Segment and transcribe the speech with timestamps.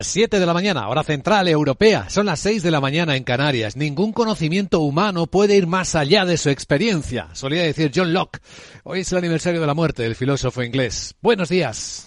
[0.00, 2.08] 7 de la mañana, hora central europea.
[2.08, 3.74] Son las 6 de la mañana en Canarias.
[3.74, 8.38] Ningún conocimiento humano puede ir más allá de su experiencia, solía decir John Locke.
[8.84, 11.16] Hoy es el aniversario de la muerte del filósofo inglés.
[11.20, 12.06] Buenos días.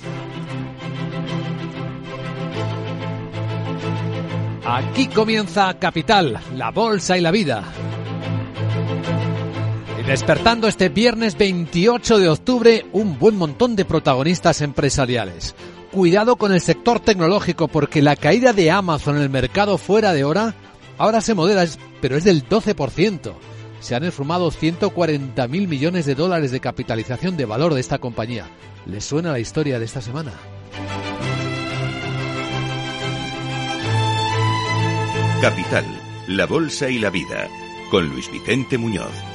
[4.63, 7.65] Aquí comienza Capital, la bolsa y la vida.
[10.07, 15.53] Despertando este viernes 28 de octubre un buen montón de protagonistas empresariales
[15.91, 20.23] cuidado con el sector tecnológico porque la caída de Amazon en el mercado fuera de
[20.23, 20.55] hora
[20.97, 21.65] ahora se modera,
[21.99, 23.33] pero es del 12%.
[23.79, 28.45] Se han esfumado 140 mil millones de dólares de capitalización de valor de esta compañía.
[28.85, 30.33] ¿Les suena la historia de esta semana?
[35.41, 35.85] Capital,
[36.27, 37.47] la Bolsa y la Vida,
[37.89, 39.30] con Luis Vicente Muñoz.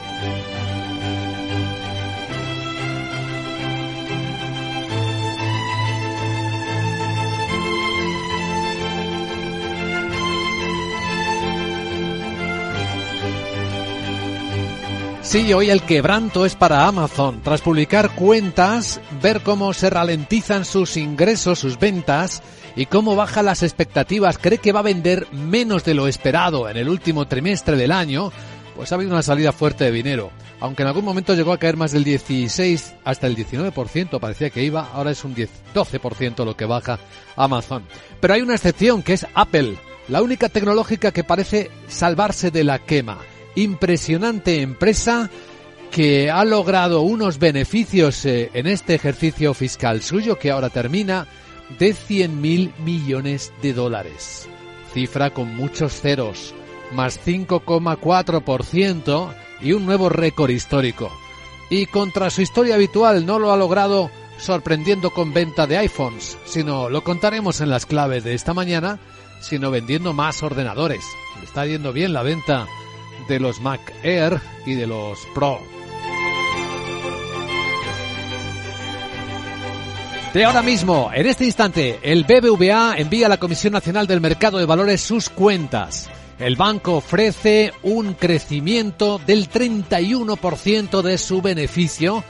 [15.37, 17.43] Sí, hoy el quebranto es para Amazon.
[17.43, 22.43] Tras publicar cuentas, ver cómo se ralentizan sus ingresos, sus ventas
[22.75, 26.79] y cómo bajan las expectativas, cree que va a vender menos de lo esperado en
[26.79, 28.33] el último trimestre del año,
[28.77, 30.31] pues ha habido una salida fuerte de dinero.
[30.59, 34.65] Aunque en algún momento llegó a caer más del 16 hasta el 19%, parecía que
[34.65, 36.99] iba, ahora es un 10, 12% lo que baja
[37.37, 37.85] Amazon.
[38.21, 39.77] Pero hay una excepción que es Apple,
[40.09, 43.19] la única tecnológica que parece salvarse de la quema
[43.57, 45.31] impresionante empresa
[45.91, 51.27] que ha logrado unos beneficios eh, en este ejercicio fiscal suyo que ahora termina
[51.79, 54.49] de 100 mil millones de dólares.
[54.93, 56.55] Cifra con muchos ceros,
[56.93, 61.11] más 5,4% y un nuevo récord histórico.
[61.71, 66.91] Y contra su historia habitual no lo ha logrado sorprendiendo con venta de iPhones, sino
[66.91, 69.01] lo contaremos en las claves de esta mañana,
[69.41, 71.05] sino vendiendo más ordenadores.
[71.43, 72.67] está yendo bien la venta
[73.29, 75.61] de los Mac Air y de los Pro.
[80.37, 84.59] De ahora mismo, en este instante, el BBVA envía a la Comisión Nacional del Mercado
[84.59, 86.11] de Valores sus cuentas.
[86.39, 92.23] El banco ofrece un crecimiento del 31% de su beneficio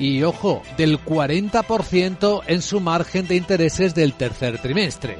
[0.00, 5.18] y, ojo, del 40% en su margen de intereses del tercer trimestre.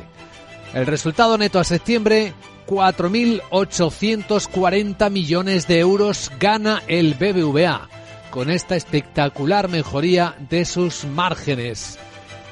[0.72, 2.34] El resultado neto a septiembre
[2.66, 7.88] 4.840 millones de euros gana el BBVA
[8.30, 11.98] con esta espectacular mejoría de sus márgenes.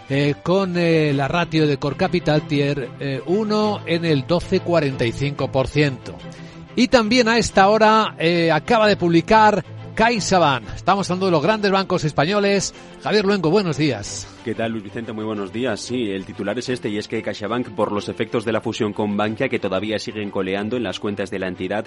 [0.08, 2.88] Eh, con eh, la ratio de Core Capital Tier
[3.26, 5.96] 1 eh, en el 12,45%.
[6.76, 8.14] Y también a esta hora
[8.52, 9.64] acaba de publicar
[9.94, 10.68] CaixaBank.
[10.74, 12.74] Estamos hablando de los grandes bancos españoles.
[13.02, 14.26] Javier Luengo, buenos días.
[14.44, 15.12] ¿Qué tal, Luis Vicente?
[15.12, 15.80] Muy buenos días.
[15.80, 18.92] Sí, el titular es este y es que CaixaBank, por los efectos de la fusión
[18.92, 21.86] con Bankia, que todavía siguen coleando en las cuentas de la entidad,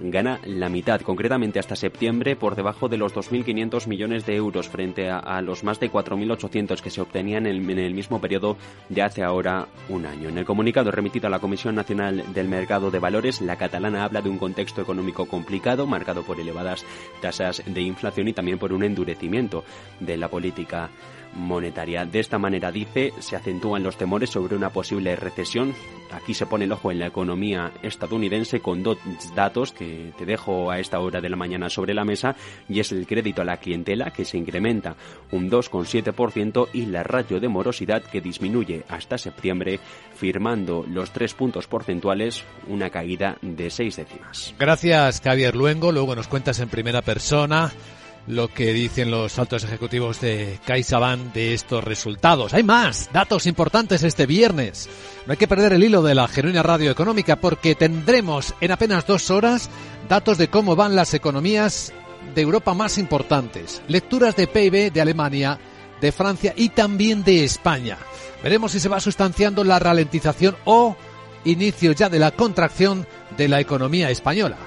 [0.00, 5.10] gana la mitad, concretamente hasta septiembre, por debajo de los 2.500 millones de euros frente
[5.10, 8.56] a, los más de 4.800 que se obtenían en, en, el mismo periodo
[8.88, 10.28] de hace ahora un año.
[10.28, 14.22] En el comunicado remitido a la Comisión Nacional del Mercado de Valores, la catalana habla
[14.22, 16.84] de un contexto económico complicado, marcado por elevadas
[17.20, 19.64] tasas de inflación y también por un endurecimiento
[20.00, 20.90] de la política
[21.38, 22.04] monetaria.
[22.04, 25.74] De esta manera, dice, se acentúan los temores sobre una posible recesión.
[26.10, 28.98] Aquí se pone el ojo en la economía estadounidense con dos
[29.34, 32.34] datos que te dejo a esta hora de la mañana sobre la mesa
[32.68, 34.96] y es el crédito a la clientela que se incrementa
[35.30, 39.80] un 2,7% y la ratio de morosidad que disminuye hasta septiembre
[40.14, 44.54] firmando los tres puntos porcentuales una caída de seis décimas.
[44.58, 47.70] Gracias Javier Luengo, luego nos cuentas en primera persona
[48.28, 52.52] lo que dicen los altos ejecutivos de CaixaBank de estos resultados.
[52.52, 54.88] Hay más datos importantes este viernes.
[55.26, 59.06] No hay que perder el hilo de la genuina radio económica porque tendremos en apenas
[59.06, 59.70] dos horas
[60.08, 61.92] datos de cómo van las economías
[62.34, 63.82] de Europa más importantes.
[63.88, 65.58] Lecturas de PIB de Alemania,
[66.00, 67.96] de Francia y también de España.
[68.42, 70.96] Veremos si se va sustanciando la ralentización o
[71.44, 74.58] inicio ya de la contracción de la economía española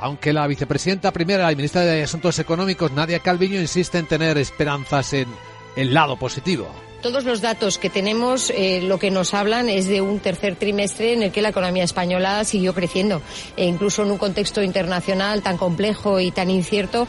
[0.00, 5.12] aunque la vicepresidenta primera y ministra de Asuntos Económicos, Nadia Calviño, insiste en tener esperanzas
[5.12, 5.28] en
[5.76, 6.68] el lado positivo.
[7.02, 11.12] Todos los datos que tenemos eh, lo que nos hablan es de un tercer trimestre
[11.12, 13.20] en el que la economía española siguió creciendo,
[13.56, 17.06] e incluso en un contexto internacional tan complejo y tan incierto.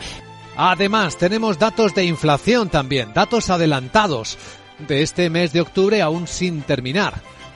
[0.57, 4.37] Además, tenemos datos de inflación también, datos adelantados
[4.79, 7.13] de este mes de octubre aún sin terminar.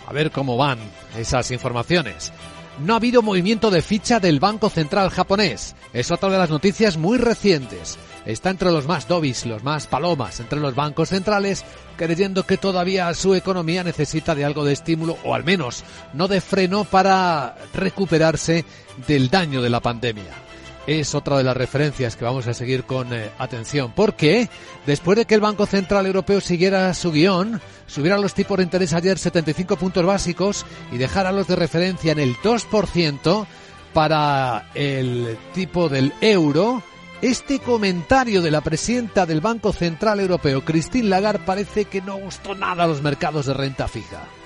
[0.08, 0.80] A ver cómo van
[1.18, 2.31] esas informaciones
[2.80, 5.76] no ha habido movimiento de ficha del Banco Central japonés.
[5.94, 7.98] Es otra de las noticias muy recientes.
[8.26, 11.66] está entre los más dobis, los más palomas, entre los bancos centrales,
[11.98, 15.84] creyendo que todavía su economía necesita de algo de estímulo, o al menos
[16.14, 18.66] no de freno para recuperarse
[19.08, 20.49] del daño de la pandemia
[20.89, 23.94] es otra de las referencias que vamos a seguir con eh, atención.
[23.95, 24.50] Porque
[24.88, 28.94] después de que el Banco Central Europeo siguiera su guion, subiera los tipos de interés
[28.94, 33.45] ayer 75 puntos básicos y dejara los de referencia en el 2%
[33.94, 36.81] para el tipo del euro,
[37.21, 42.56] este comentario de la presidenta del Banco Central Europeo, Christine Lagarde, parece que no gustó
[42.56, 44.38] nada a los mercados de renta fija.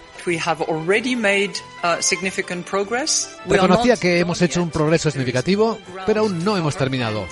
[3.46, 7.28] Reconocía que hemos hecho un progreso significativo, pero aún no hemos terminado.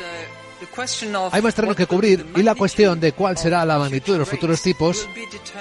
[1.32, 4.30] Hay más terreno que cubrir y la cuestión de cuál será la magnitud de los
[4.30, 5.08] futuros tipos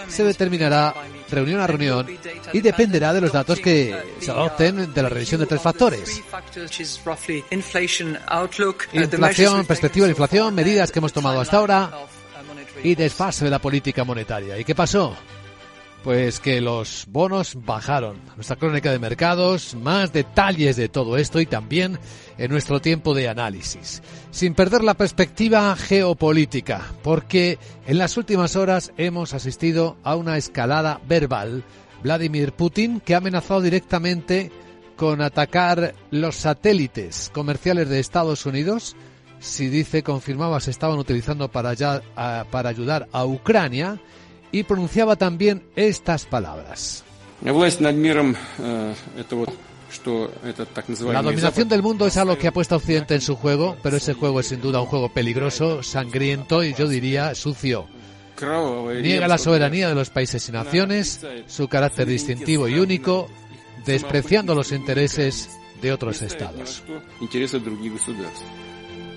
[0.09, 0.95] se determinará
[1.31, 2.07] reunión a reunión
[2.53, 6.23] y dependerá de los datos que se adopten de la revisión de tres factores.
[8.93, 11.91] Inflación, perspectiva de inflación, medidas que hemos tomado hasta ahora
[12.83, 14.59] y desfase de la política monetaria.
[14.59, 15.17] ¿Y qué pasó?
[16.03, 18.17] Pues que los bonos bajaron.
[18.35, 21.99] Nuestra crónica de mercados, más detalles de todo esto y también
[22.39, 24.03] en nuestro tiempo de análisis.
[24.31, 31.03] Sin perder la perspectiva geopolítica, porque en las últimas horas hemos asistido a una escalada
[31.07, 31.65] verbal.
[32.03, 34.51] Vladimir Putin, que ha amenazado directamente
[34.97, 38.97] con atacar los satélites comerciales de Estados Unidos,
[39.39, 41.75] si dice confirmaba se estaban utilizando para,
[42.51, 43.99] para ayudar a Ucrania,
[44.53, 47.05] y pronunciaba también estas palabras.
[50.45, 53.97] Eh, La dominación del mundo es algo que ha puesto Occidente en su juego, pero
[53.97, 57.87] ese juego es sin duda un juego peligroso, sangriento y yo diría sucio.
[59.03, 63.29] Niega la soberanía de los países y naciones, su carácter distintivo y único,
[63.85, 65.51] despreciando los intereses
[65.83, 66.83] de otros estados.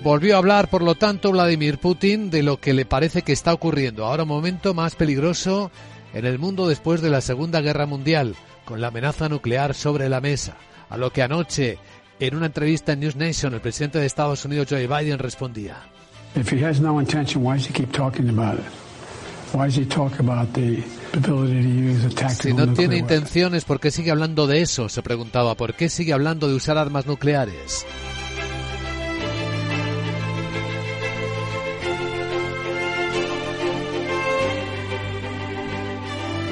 [0.04, 3.54] Volvió a hablar, por lo tanto, Vladimir Putin de lo que le parece que está
[3.54, 4.04] ocurriendo.
[4.04, 5.70] Ahora un momento más peligroso
[6.12, 8.34] en el mundo después de la Segunda Guerra Mundial,
[8.66, 10.58] con la amenaza nuclear sobre la mesa.
[10.90, 11.78] A lo que anoche,
[12.20, 15.76] en una entrevista en News Nation, el presidente de Estados Unidos, Joe Biden, respondía.
[22.42, 24.90] Si no tiene intenciones, ¿por qué sigue hablando de eso?
[24.90, 25.54] Se preguntaba.
[25.54, 27.86] ¿Por qué sigue hablando de usar armas nucleares?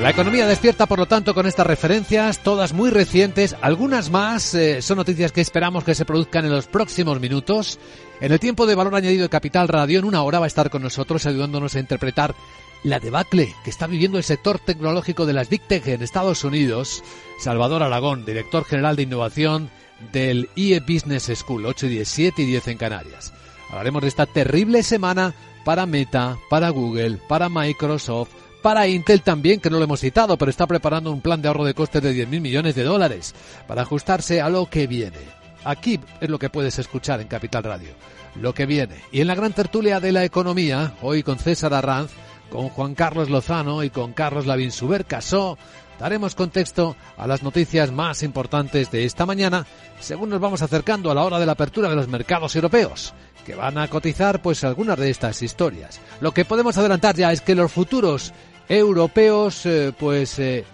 [0.03, 4.83] La economía despierta, por lo tanto, con estas referencias, todas muy recientes, algunas más eh,
[4.83, 7.79] son noticias que esperamos que se produzcan en los próximos minutos.
[8.21, 10.71] En el tiempo de valor añadido de Capital Radio, en una hora va a estar
[10.71, 12.35] con nosotros ayudándonos a interpretar
[12.83, 17.05] la debacle que está viviendo el sector tecnológico de las Big en Estados Unidos.
[17.39, 19.71] Salvador Aragón, director general de innovación
[20.11, 23.33] del IE Business School, 8 y 10, 7 y 10 en Canarias.
[23.71, 25.33] Hablaremos de esta terrible semana
[25.65, 30.51] para Meta, para Google, para Microsoft, para Intel también, que no lo hemos citado, pero
[30.51, 33.35] está preparando un plan de ahorro de costes de 10.000 millones de dólares
[33.67, 35.19] para ajustarse a lo que viene.
[35.65, 37.91] Aquí es lo que puedes escuchar en Capital Radio,
[38.37, 38.97] lo que viene.
[39.13, 42.11] Y en la gran tertulia de la economía, hoy con César Arranz,
[42.51, 45.59] con Juan Carlos Lozano y con Carlos Lavinsuber Casó,
[45.99, 49.67] daremos contexto a las noticias más importantes de esta mañana,
[50.01, 53.15] según nos vamos acercando a la hora de la apertura de los mercados europeos,
[53.47, 56.01] que van a cotizar pues algunas de estas historias.
[56.21, 58.33] Lo que podemos adelantar ya es que los futuros
[58.79, 60.65] europeos eh, pues eh,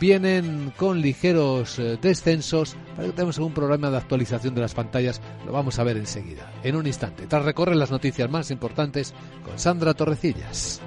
[0.00, 2.76] vienen con ligeros eh, descensos.
[2.96, 6.52] Para que tenemos un programa de actualización de las pantallas, lo vamos a ver enseguida,
[6.62, 10.80] en un instante, tras recorrer las noticias más importantes con Sandra Torrecillas.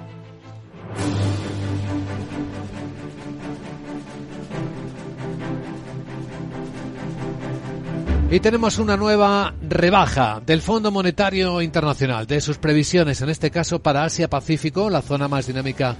[8.30, 13.78] Y tenemos una nueva rebaja del Fondo Monetario Internacional, de sus previsiones, en este caso
[13.82, 15.96] para Asia-Pacífico, la zona más dinámica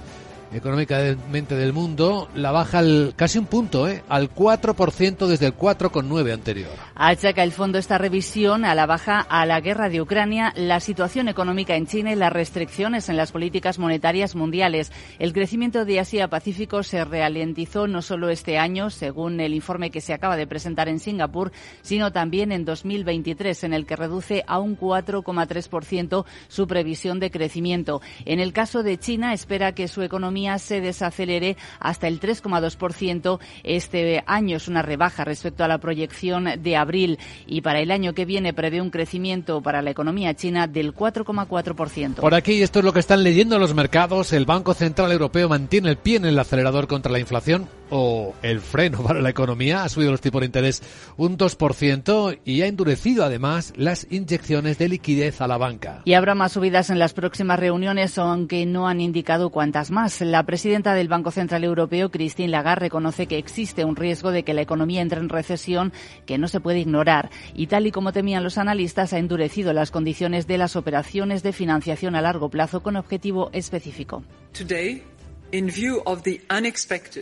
[0.53, 4.03] económicamente del mundo la baja al, casi un punto, ¿eh?
[4.09, 6.69] al 4% desde el 4,9 anterior.
[6.95, 11.27] Achaca el fondo esta revisión a la baja a la guerra de Ucrania, la situación
[11.27, 14.91] económica en China y las restricciones en las políticas monetarias mundiales.
[15.17, 20.13] El crecimiento de Asia-Pacífico se ralentizó no solo este año, según el informe que se
[20.13, 21.51] acaba de presentar en Singapur,
[21.81, 28.01] sino también en 2023, en el que reduce a un 4,3% su previsión de crecimiento.
[28.25, 34.23] En el caso de China, espera que su economía se desacelere hasta el 3,2% este
[34.25, 34.57] año.
[34.57, 38.53] Es una rebaja respecto a la proyección de abril y para el año que viene
[38.53, 42.15] prevé un crecimiento para la economía china del 4,4%.
[42.15, 44.33] Por aquí, esto es lo que están leyendo los mercados.
[44.33, 48.59] El Banco Central Europeo mantiene el pie en el acelerador contra la inflación o el
[48.61, 49.83] freno para la economía.
[49.83, 50.81] Ha subido los tipos de interés
[51.17, 56.01] un 2% y ha endurecido además las inyecciones de liquidez a la banca.
[56.05, 60.21] Y habrá más subidas en las próximas reuniones, aunque no han indicado cuántas más.
[60.21, 64.53] La presidenta del Banco Central Europeo, Christine Lagarde, reconoce que existe un riesgo de que
[64.53, 65.93] la economía entre en recesión
[66.25, 67.29] que no se puede ignorar.
[67.53, 71.53] Y tal y como temían los analistas, ha endurecido las condiciones de las operaciones de
[71.53, 74.23] financiación a largo plazo con objetivo específico.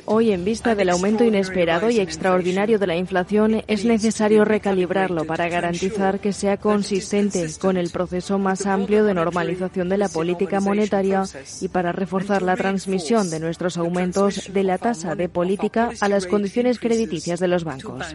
[0.06, 5.48] Hoy, en vista del aumento inesperado y extraordinario de la inflación, es necesario recalibrarlo para
[5.48, 11.24] garantizar que sea consistente con el proceso más amplio de normalización de la política monetaria
[11.62, 16.26] y para reforzar la transmisión de nuestros aumentos de la tasa de política a las
[16.26, 18.06] condiciones crediticias de los bancos.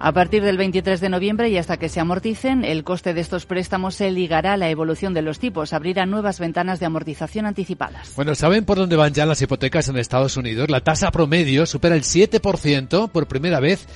[0.00, 3.46] A partir del 23 de noviembre y hasta que se amorticen, el coste de estos
[3.46, 8.14] préstamos se ligará a la evolución de los tipos, abrirá nuevas ventanas de amortización anticipadas.
[8.16, 10.70] Bueno, ¿Saben por dónde van ya las hipotecas en Estados Unidos?
[10.70, 13.86] La tasa promedio supera el 7% por primera vez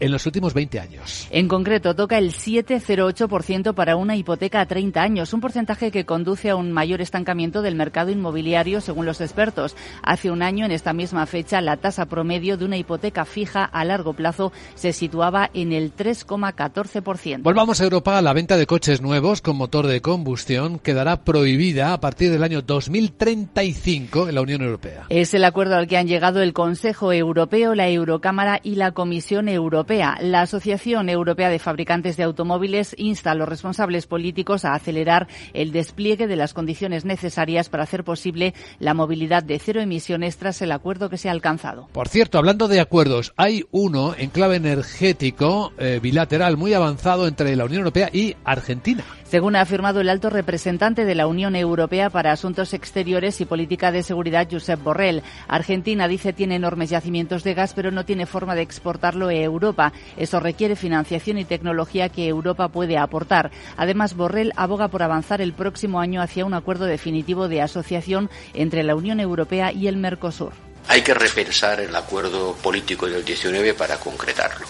[0.00, 1.26] en los últimos 20 años.
[1.30, 6.50] En concreto, toca el 7,08% para una hipoteca a 30 años, un porcentaje que conduce
[6.50, 9.76] a un mayor estancamiento del mercado inmobiliario, según los expertos.
[10.02, 13.84] Hace un año, en esta misma fecha, la tasa promedio de una hipoteca fija a
[13.84, 17.42] largo plazo se situaba en el 3,14%.
[17.42, 18.20] Volvamos a Europa.
[18.22, 22.62] La venta de coches nuevos con motor de combustión quedará prohibida a partir del año
[22.62, 25.06] 2035 en la Unión Europea.
[25.08, 29.48] Es el acuerdo al que han llegado el Consejo Europeo, la Eurocámara y la Comisión
[29.48, 35.28] Europea la Asociación Europea de Fabricantes de Automóviles insta a los responsables políticos a acelerar
[35.54, 40.60] el despliegue de las condiciones necesarias para hacer posible la movilidad de cero emisiones tras
[40.60, 41.88] el acuerdo que se ha alcanzado.
[41.92, 47.56] Por cierto, hablando de acuerdos, hay uno en clave energético eh, bilateral muy avanzado entre
[47.56, 49.04] la Unión Europea y Argentina.
[49.24, 53.92] Según ha afirmado el alto representante de la Unión Europea para Asuntos Exteriores y Política
[53.92, 58.54] de Seguridad, Josep Borrell, Argentina dice tiene enormes yacimientos de gas, pero no tiene forma
[58.54, 59.77] de exportarlo a Europa.
[60.16, 63.50] Eso requiere financiación y tecnología que Europa puede aportar.
[63.76, 68.82] Además, Borrell aboga por avanzar el próximo año hacia un acuerdo definitivo de asociación entre
[68.82, 70.52] la Unión Europea y el Mercosur.
[70.88, 74.66] Hay que repensar el acuerdo político del 19 para concretarlo.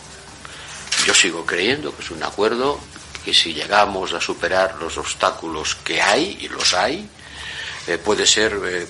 [1.06, 2.78] Yo sigo creyendo que es un acuerdo
[3.24, 7.08] que si llegamos a superar los obstáculos que hay, y los hay,
[7.86, 8.86] eh, puede ser eh,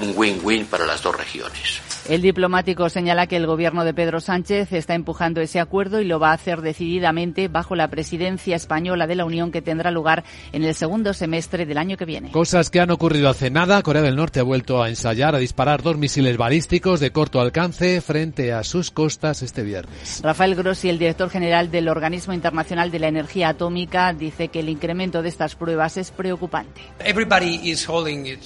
[0.00, 1.80] un win-win para las dos regiones.
[2.10, 6.18] El diplomático señala que el gobierno de Pedro Sánchez está empujando ese acuerdo y lo
[6.18, 10.64] va a hacer decididamente bajo la presidencia española de la Unión que tendrá lugar en
[10.64, 12.32] el segundo semestre del año que viene.
[12.32, 13.80] Cosas que han ocurrido hace nada.
[13.82, 18.00] Corea del Norte ha vuelto a ensayar, a disparar dos misiles balísticos de corto alcance
[18.00, 20.20] frente a sus costas este viernes.
[20.20, 24.68] Rafael Grossi, el director general del Organismo Internacional de la Energía Atómica, dice que el
[24.68, 26.80] incremento de estas pruebas es preocupante.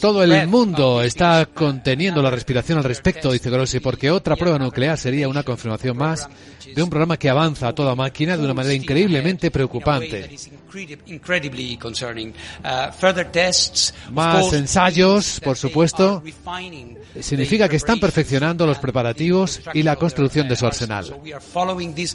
[0.02, 4.98] Todo el mundo está conteniendo la respiración al respecto, dice Grossi, porque otra prueba nuclear
[4.98, 6.28] sería una confirmación más
[6.74, 10.36] de un programa que avanza a toda máquina de una manera increíblemente preocupante.
[14.10, 16.22] Más ensayos, por supuesto,
[17.20, 21.16] significa que están perfeccionando los preparativos y la construcción de su arsenal.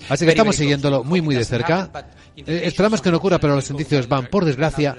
[0.10, 1.90] Así que estamos siguiéndolo muy, muy de cerca.
[2.36, 4.96] Eh, esperamos que no ocurra, pero los indicios van, por desgracia,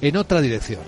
[0.00, 0.80] en otra dirección.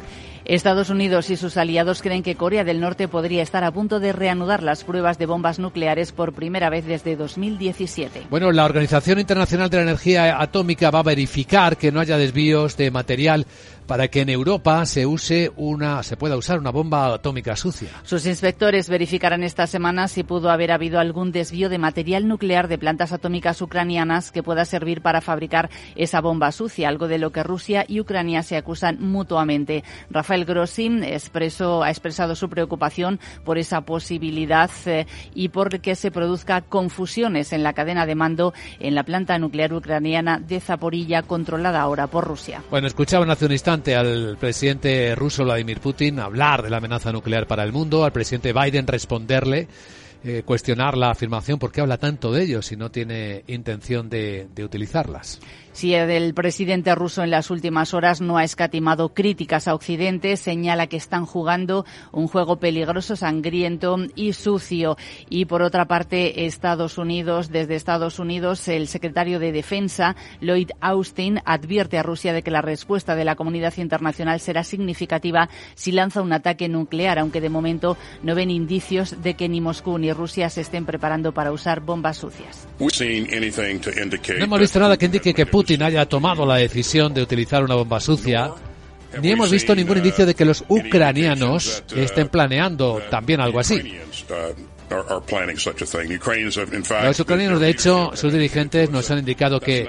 [0.44, 4.12] Estados Unidos y sus aliados creen que Corea del Norte podría estar a punto de
[4.12, 8.26] reanudar las pruebas de bombas nucleares por primera vez desde 2017.
[8.28, 12.76] Bueno, la Organización Internacional de la Energía Atómica va a verificar que no haya desvíos
[12.76, 13.46] de material
[13.86, 17.88] para que en Europa se use una, se pueda usar una bomba atómica sucia.
[18.04, 22.78] Sus inspectores verificarán esta semana si pudo haber habido algún desvío de material nuclear de
[22.78, 27.42] plantas atómicas ucranianas que pueda servir para fabricar esa bomba sucia, algo de lo que
[27.42, 29.84] Rusia y Ucrania se acusan mutuamente.
[30.10, 36.10] Rafael Grossi expresó, ha expresado su preocupación por esa posibilidad eh, y por que se
[36.10, 41.80] produzca confusiones en la cadena de mando en la planta nuclear ucraniana de Zaporilla, controlada
[41.80, 42.62] ahora por Rusia.
[42.70, 47.48] Bueno, escuchaban hace un instante al presidente ruso Vladimir Putin hablar de la amenaza nuclear
[47.48, 49.66] para el mundo, al presidente Biden responderle,
[50.22, 55.40] eh, cuestionar la afirmación porque habla tanto de ello si no tiene intención de utilizarlas.
[55.74, 60.86] Si el presidente ruso en las últimas horas no ha escatimado críticas a Occidente, señala
[60.86, 64.96] que están jugando un juego peligroso, sangriento y sucio.
[65.28, 71.40] Y por otra parte, Estados Unidos, desde Estados Unidos, el secretario de Defensa, Lloyd Austin,
[71.44, 76.22] advierte a Rusia de que la respuesta de la comunidad internacional será significativa si lanza
[76.22, 80.50] un ataque nuclear, aunque de momento no ven indicios de que ni Moscú ni Rusia
[80.50, 82.68] se estén preparando para usar bombas sucias.
[82.78, 87.74] No hemos visto nada que indique que Putin haya tomado la decisión de utilizar una
[87.74, 88.52] bomba sucia,
[89.20, 93.98] ni hemos visto ningún indicio de que los ucranianos estén planeando también algo así.
[97.02, 99.88] Los ucranianos, de hecho, sus dirigentes nos han indicado que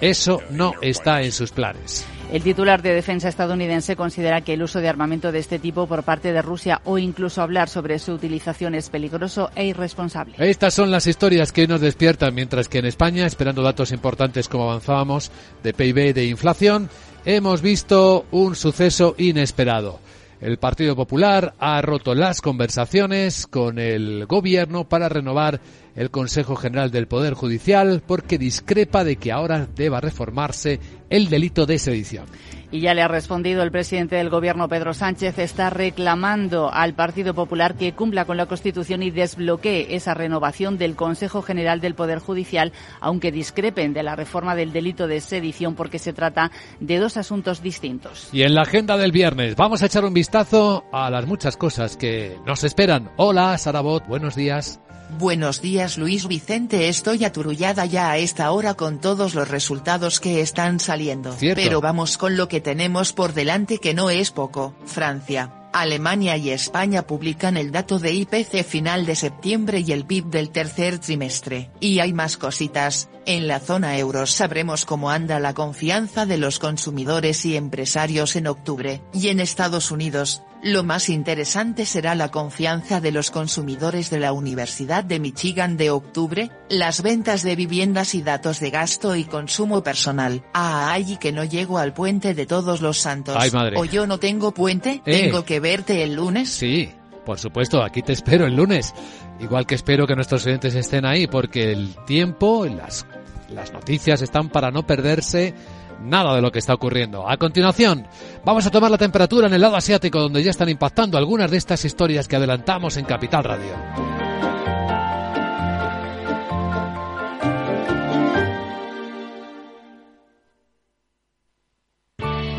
[0.00, 2.06] eso no está en sus planes.
[2.32, 6.02] El titular de defensa estadounidense considera que el uso de armamento de este tipo por
[6.02, 10.34] parte de Rusia o incluso hablar sobre su utilización es peligroso e irresponsable.
[10.38, 14.64] Estas son las historias que nos despiertan, mientras que en España, esperando datos importantes como
[14.64, 15.30] avanzábamos
[15.62, 16.90] de PIB de inflación,
[17.24, 20.00] hemos visto un suceso inesperado.
[20.40, 25.60] El Partido Popular ha roto las conversaciones con el gobierno para renovar
[25.96, 30.78] el Consejo General del Poder Judicial porque discrepa de que ahora deba reformarse
[31.10, 32.26] el delito de sedición.
[32.72, 37.32] Y ya le ha respondido el presidente del Gobierno, Pedro Sánchez, está reclamando al Partido
[37.32, 42.18] Popular que cumpla con la Constitución y desbloquee esa renovación del Consejo General del Poder
[42.18, 46.50] Judicial, aunque discrepen de la reforma del delito de sedición porque se trata
[46.80, 48.28] de dos asuntos distintos.
[48.32, 51.96] Y en la agenda del viernes vamos a echar un vistazo a las muchas cosas
[51.96, 53.10] que nos esperan.
[53.16, 54.80] Hola, Sarabot, buenos días.
[55.10, 60.40] Buenos días Luis Vicente, estoy aturullada ya a esta hora con todos los resultados que
[60.40, 61.34] están saliendo.
[61.40, 64.74] Pero vamos con lo que tenemos por delante que no es poco.
[64.84, 70.26] Francia, Alemania y España publican el dato de IPC final de septiembre y el PIB
[70.26, 71.70] del tercer trimestre.
[71.80, 76.58] Y hay más cositas, en la zona euro sabremos cómo anda la confianza de los
[76.58, 79.02] consumidores y empresarios en octubre.
[79.12, 84.32] Y en Estados Unidos, lo más interesante será la confianza de los consumidores de la
[84.32, 89.82] Universidad de Michigan de octubre, las ventas de viviendas y datos de gasto y consumo
[89.84, 90.42] personal.
[90.52, 93.36] Ah, ay, que no llego al puente de todos los santos.
[93.38, 93.76] Ay, madre.
[93.78, 95.22] O yo no tengo puente, Eh.
[95.22, 96.48] tengo que verte el lunes.
[96.50, 96.90] Sí,
[97.24, 98.92] por supuesto, aquí te espero el lunes.
[99.40, 103.06] Igual que espero que nuestros oyentes estén ahí porque el tiempo, las,
[103.50, 105.54] las noticias están para no perderse
[106.00, 107.28] nada de lo que está ocurriendo.
[107.28, 108.06] A continuación,
[108.44, 111.56] vamos a tomar la temperatura en el lado asiático donde ya están impactando algunas de
[111.56, 113.72] estas historias que adelantamos en Capital Radio.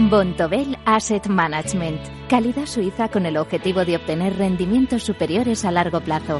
[0.10, 2.00] Bontobel Asset Management.
[2.30, 6.40] Calidad suiza con el objetivo de obtener rendimientos superiores a largo plazo.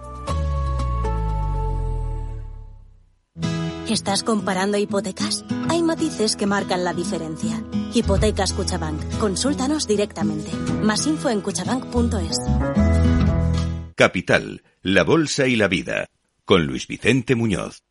[3.91, 5.43] ¿Estás comparando hipotecas?
[5.67, 7.61] Hay matices que marcan la diferencia.
[7.93, 9.17] Hipotecas Cuchabank.
[9.17, 10.49] Consúltanos directamente.
[10.81, 12.37] Más info en cuchabank.es.
[13.95, 16.07] Capital, la Bolsa y la Vida,
[16.45, 17.83] con Luis Vicente Muñoz.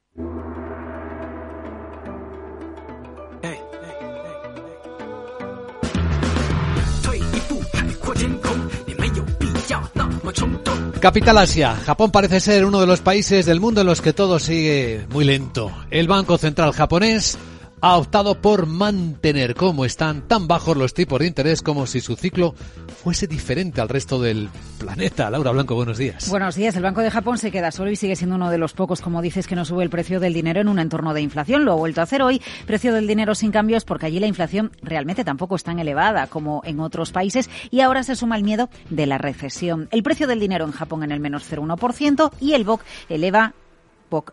[11.01, 11.77] Capital Asia.
[11.77, 15.25] Japón parece ser uno de los países del mundo en los que todo sigue muy
[15.25, 15.73] lento.
[15.91, 17.39] El Banco Central japonés
[17.83, 22.16] ha optado por mantener como están tan bajos los tipos de interés como si su
[22.16, 22.55] ciclo
[23.03, 25.31] fuese diferente al resto del planeta.
[25.31, 26.29] Laura Blanco, buenos días.
[26.29, 26.77] Buenos días.
[26.77, 29.23] El Banco de Japón se queda solo y sigue siendo uno de los pocos, como
[29.23, 31.64] dices, que no sube el precio del dinero en un entorno de inflación.
[31.64, 32.43] Lo ha vuelto a hacer hoy.
[32.66, 36.62] Precio del dinero sin cambios porque allí la inflación realmente tampoco es tan elevada como
[36.64, 39.88] en otros países y ahora se suma el miedo de la recesión.
[39.90, 43.55] El precio del dinero en Japón en el menos 0,1% y el BOC eleva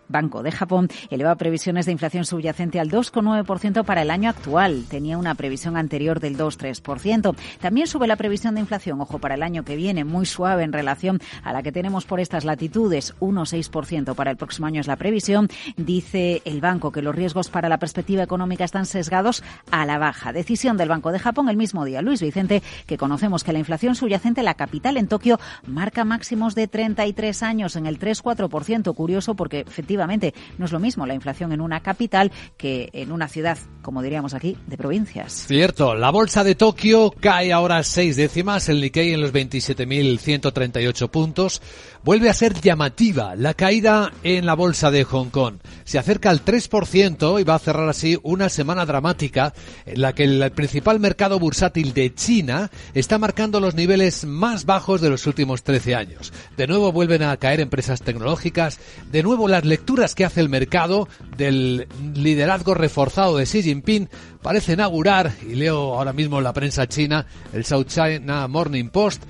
[0.08, 4.86] Banco de Japón eleva previsiones de inflación subyacente al 2,9% para el año actual.
[4.90, 7.36] Tenía una previsión anterior del 2,3%.
[7.62, 10.74] También sube la previsión de inflación, ojo, para el año que viene, muy suave en
[10.74, 13.16] relación a la que tenemos por estas latitudes.
[13.20, 15.50] 1,6% para el próximo año es la previsión.
[15.76, 20.34] Dice el banco que los riesgos para la perspectiva económica están sesgados a la baja.
[20.34, 22.02] Decisión del Banco de Japón el mismo día.
[22.02, 26.68] Luis Vicente, que conocemos que la inflación subyacente, la capital en Tokio, marca máximos de
[26.68, 28.96] 33 años en el 3,4%.
[28.96, 33.28] Curioso porque efectivamente no es lo mismo la inflación en una capital que en una
[33.28, 35.46] ciudad, como diríamos aquí, de provincias.
[35.48, 41.62] Cierto, la bolsa de Tokio cae ahora seis décimas, el Nikkei en los 27.138 puntos.
[42.04, 45.56] Vuelve a ser llamativa la caída en la bolsa de Hong Kong.
[45.84, 49.54] Se acerca al 3% y va a cerrar así una semana dramática
[49.86, 55.02] en la que el principal mercado bursátil de China está marcando los niveles más bajos
[55.02, 56.34] de los últimos 13 años.
[56.56, 58.80] De nuevo vuelven a caer empresas tecnológicas,
[59.12, 64.08] de nuevo las lecturas que hace el mercado del liderazgo reforzado de Xi Jinping
[64.44, 69.24] parecen augurar, y leo ahora mismo en la prensa china, el South China Morning Post,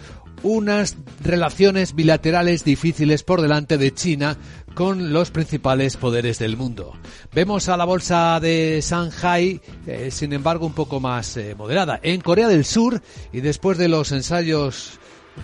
[0.43, 4.35] unas relaciones bilaterales difíciles por delante de China
[4.73, 6.91] con los principales poderes del mundo.
[7.33, 12.01] Vemos a la bolsa de Shanghai, eh, sin embargo, un poco más eh, moderada.
[12.03, 14.99] En Corea del Sur, y después de los ensayos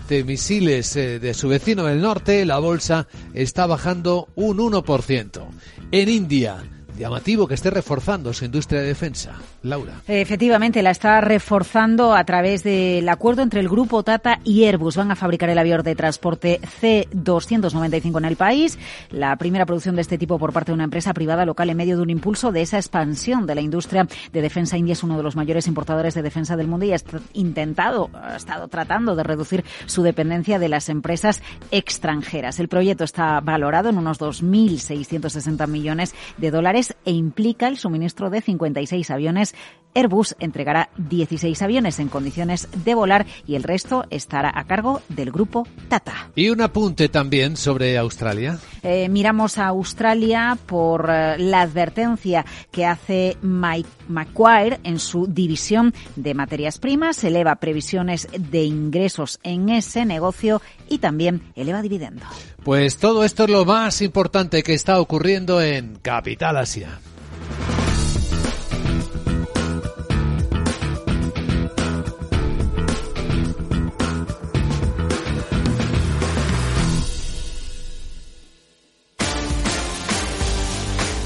[0.08, 5.46] de misiles eh, de su vecino del norte, la bolsa está bajando un 1%.
[5.92, 6.62] En India,
[6.96, 9.32] llamativo que esté reforzando su industria de defensa.
[9.62, 9.94] Laura.
[10.06, 14.96] Efectivamente, la está reforzando a través del acuerdo entre el grupo Tata y Airbus.
[14.96, 18.78] Van a fabricar el avión de transporte C-295 en el país.
[19.10, 21.96] La primera producción de este tipo por parte de una empresa privada local en medio
[21.96, 24.76] de un impulso de esa expansión de la industria de defensa.
[24.76, 26.96] India es uno de los mayores importadores de defensa del mundo y ha
[27.32, 32.60] intentado, ha estado tratando de reducir su dependencia de las empresas extranjeras.
[32.60, 38.40] El proyecto está valorado en unos 2.660 millones de dólares e implica el suministro de
[38.40, 39.54] 56 aviones.
[39.94, 45.30] Airbus entregará 16 aviones en condiciones de volar y el resto estará a cargo del
[45.30, 46.30] grupo Tata.
[46.34, 48.58] Y un apunte también sobre Australia.
[48.82, 55.94] Eh, miramos a Australia por eh, la advertencia que hace Mike Macquarie en su división
[56.16, 57.22] de materias primas.
[57.24, 62.24] Eleva previsiones de ingresos en ese negocio y también eleva dividendo.
[62.62, 66.98] Pues todo esto es lo más importante que está ocurriendo en Capital Asia.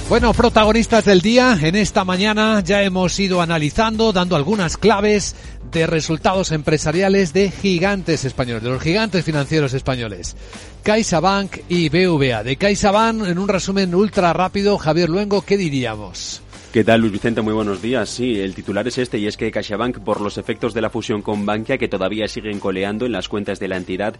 [0.08, 5.36] Bueno, protagonistas del día, en esta mañana ya hemos ido analizando, dando algunas claves
[5.70, 10.34] de resultados empresariales de gigantes españoles, de los gigantes financieros españoles.
[10.82, 12.42] CaixaBank y BVA.
[12.42, 16.40] De CaixaBank, en un resumen ultra rápido, Javier Luengo, ¿qué diríamos?
[16.72, 17.42] ¿Qué tal, Luis Vicente?
[17.42, 18.08] Muy buenos días.
[18.08, 21.20] Sí, el titular es este y es que CaixaBank, por los efectos de la fusión
[21.20, 24.14] con Bankia, que todavía siguen coleando en las cuentas de la entidad,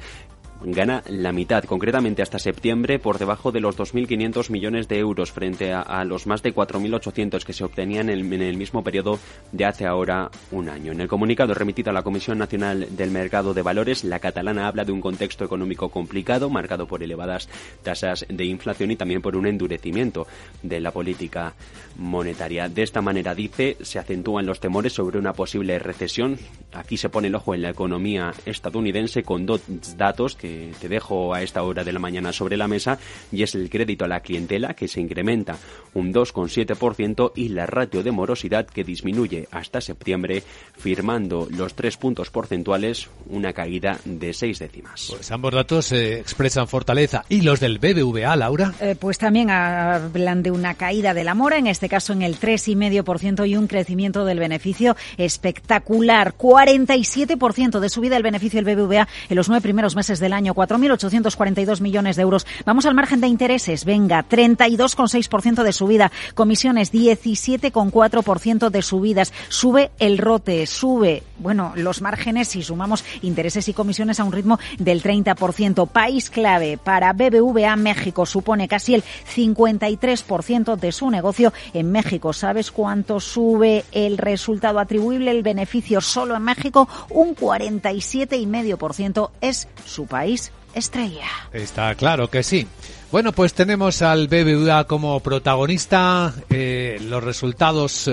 [0.62, 5.73] gana la mitad, concretamente hasta septiembre, por debajo de los 2.500 millones de euros frente
[5.73, 9.18] a, los más de 4.800 que se obtenían en, en, el mismo periodo
[9.53, 10.92] de hace ahora un año.
[10.92, 14.85] En el comunicado remitido a la Comisión Nacional del Mercado de Valores, la catalana habla
[14.85, 17.49] de un contexto económico complicado, marcado por elevadas
[17.83, 20.27] tasas de inflación y también por un endurecimiento
[20.62, 21.55] de la política
[21.97, 22.68] monetaria.
[22.68, 26.38] De esta manera, dice, se acentúan los temores sobre una posible recesión.
[26.73, 29.62] Aquí se pone el ojo en la economía estadounidense con dos
[29.97, 30.48] datos que
[30.81, 32.99] te dejo a esta hora de la mañana sobre la mesa
[33.33, 35.57] y es el crédito a la clientela que se incrementa
[35.95, 40.43] un 2,7% y la ratio de morosidad que disminuye hasta septiembre
[40.77, 45.09] firmando los tres puntos porcentuales una caída de seis décimas.
[45.11, 48.75] Pues ambos datos eh, expresan fortaleza y los del BBVA, Laura.
[48.81, 52.39] Eh, pues también hablan de una caída de la mora, en este caso en el
[52.39, 59.37] 3,5% y un crecimiento del beneficio espectacular, 47% de subida del beneficio del BBVA en
[59.37, 62.46] los nueve primeros meses del año año, 4.842 millones de euros.
[62.64, 70.16] Vamos al margen de intereses, venga, 32,6% de subida, comisiones 17,4% de subidas, sube el
[70.18, 75.88] rote, sube, bueno, los márgenes si sumamos intereses y comisiones a un ritmo del 30%.
[75.88, 82.33] País clave para BBVA México supone casi el 53% de su negocio en México.
[82.33, 86.88] ¿Sabes cuánto sube el resultado atribuible, el beneficio solo en México?
[87.11, 90.28] Un 47,5% es su país
[90.75, 91.29] estrella.
[91.53, 92.67] Está claro que sí.
[93.11, 96.35] Bueno, pues tenemos al BBVA como protagonista.
[96.51, 98.11] Eh, los resultados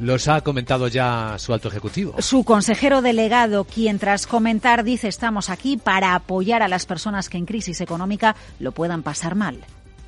[0.00, 2.14] los ha comentado ya su alto ejecutivo.
[2.20, 7.38] Su consejero delegado, quien tras comentar dice estamos aquí para apoyar a las personas que
[7.38, 9.58] en crisis económica lo puedan pasar mal.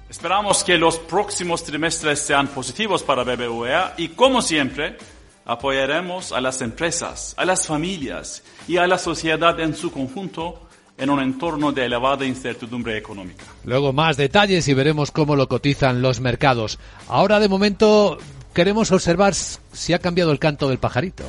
[0.08, 4.96] Esperamos que los próximos trimestres sean positivos para BBVA y, como siempre,
[5.44, 10.68] apoyaremos a las empresas, a las familias y a la sociedad en su conjunto
[11.00, 13.44] en un entorno de elevada incertidumbre económica.
[13.64, 16.78] Luego más detalles y veremos cómo lo cotizan los mercados.
[17.08, 18.18] Ahora de momento
[18.52, 21.24] queremos observar si ha cambiado el canto del pajarito.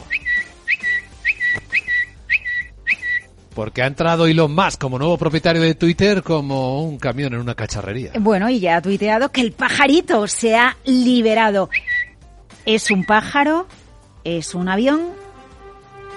[3.55, 7.55] Porque ha entrado Elon Musk como nuevo propietario de Twitter como un camión en una
[7.55, 8.11] cacharrería.
[8.19, 11.69] Bueno, y ya ha tuiteado que el pajarito se ha liberado.
[12.65, 13.67] ¿Es un pájaro?
[14.23, 15.01] ¿Es un avión?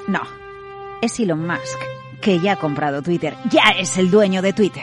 [0.07, 0.21] No,
[1.01, 1.79] es Elon Musk,
[2.25, 3.37] que ya ha comprado Twitter.
[3.51, 4.83] Ya es el dueño de Twitter.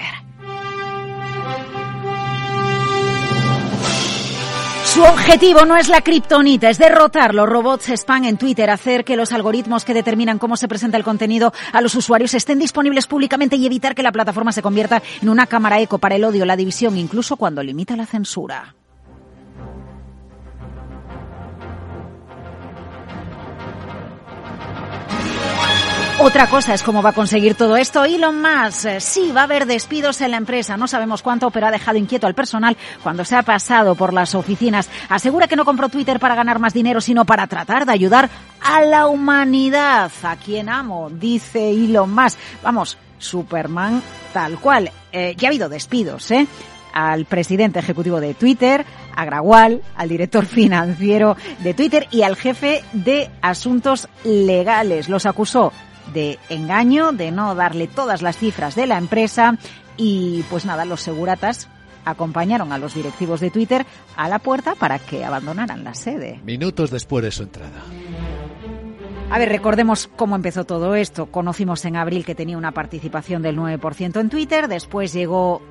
[4.86, 9.16] Su objetivo no es la kriptonita, es derrotar los robots spam en Twitter, hacer que
[9.16, 13.56] los algoritmos que determinan cómo se presenta el contenido a los usuarios estén disponibles públicamente
[13.56, 16.58] y evitar que la plataforma se convierta en una cámara eco para el odio, la
[16.58, 18.76] división, incluso cuando limita la censura.
[26.24, 28.86] Otra cosa es cómo va a conseguir todo esto Elon Musk.
[28.86, 30.78] Eh, sí, va a haber despidos en la empresa.
[30.78, 34.36] No sabemos cuánto, pero ha dejado inquieto al personal cuando se ha pasado por las
[34.36, 34.88] oficinas.
[35.10, 38.30] Asegura que no compró Twitter para ganar más dinero, sino para tratar de ayudar
[38.62, 40.12] a la humanidad.
[40.22, 42.38] A quien amo, dice Elon Musk.
[42.62, 44.92] Vamos, Superman tal cual.
[45.12, 46.46] Eh, ya ha habido despidos, ¿eh?
[46.94, 52.84] al presidente ejecutivo de Twitter, a Grawal, al director financiero de Twitter y al jefe
[52.94, 55.10] de asuntos legales.
[55.10, 55.74] Los acusó
[56.14, 59.58] de engaño, de no darle todas las cifras de la empresa
[59.98, 61.68] y pues nada, los seguratas
[62.06, 66.40] acompañaron a los directivos de Twitter a la puerta para que abandonaran la sede.
[66.44, 67.82] Minutos después de su entrada.
[69.32, 71.28] A ver, recordemos cómo empezó todo esto.
[71.28, 75.62] Conocimos en abril que tenía una participación del 9% en Twitter, después llegó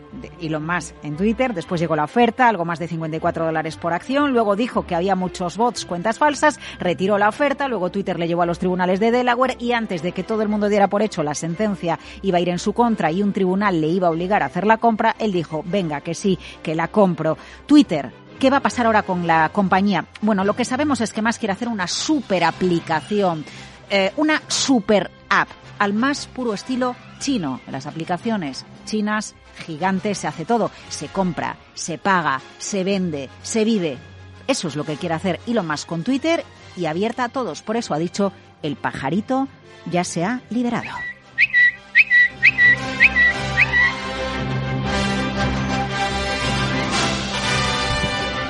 [0.40, 3.92] y lo más en Twitter, después llegó la oferta, algo más de 54 dólares por
[3.92, 8.26] acción, luego dijo que había muchos bots, cuentas falsas, retiró la oferta, luego Twitter le
[8.26, 11.02] llevó a los tribunales de Delaware y antes de que todo el mundo diera por
[11.02, 14.10] hecho la sentencia iba a ir en su contra y un tribunal le iba a
[14.10, 17.36] obligar a hacer la compra, él dijo, venga, que sí, que la compro.
[17.66, 20.06] Twitter ¿Qué va a pasar ahora con la compañía?
[20.22, 23.44] Bueno, lo que sabemos es que más quiere hacer una super aplicación,
[23.90, 27.60] eh, una super app, al más puro estilo chino.
[27.70, 29.34] Las aplicaciones chinas
[29.66, 30.70] gigantes se hace todo.
[30.88, 33.98] Se compra, se paga, se vende, se vive.
[34.46, 36.42] Eso es lo que quiere hacer Elon Musk con Twitter
[36.78, 37.60] y abierta a todos.
[37.60, 39.48] Por eso ha dicho, el pajarito
[39.84, 40.88] ya se ha liberado.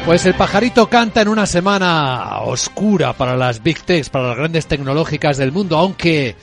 [0.07, 4.67] Pues el pajarito canta en una semana oscura para las big techs, para las grandes
[4.67, 6.35] tecnológicas del mundo, aunque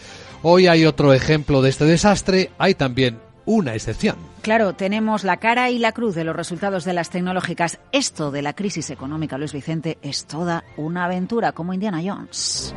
[0.44, 4.16] hoy hay otro ejemplo de este desastre, hay también una excepción.
[4.42, 7.80] Claro, tenemos la cara y la cruz de los resultados de las tecnológicas.
[7.92, 12.74] Esto de la crisis económica, Luis Vicente, es toda una aventura como Indiana Jones.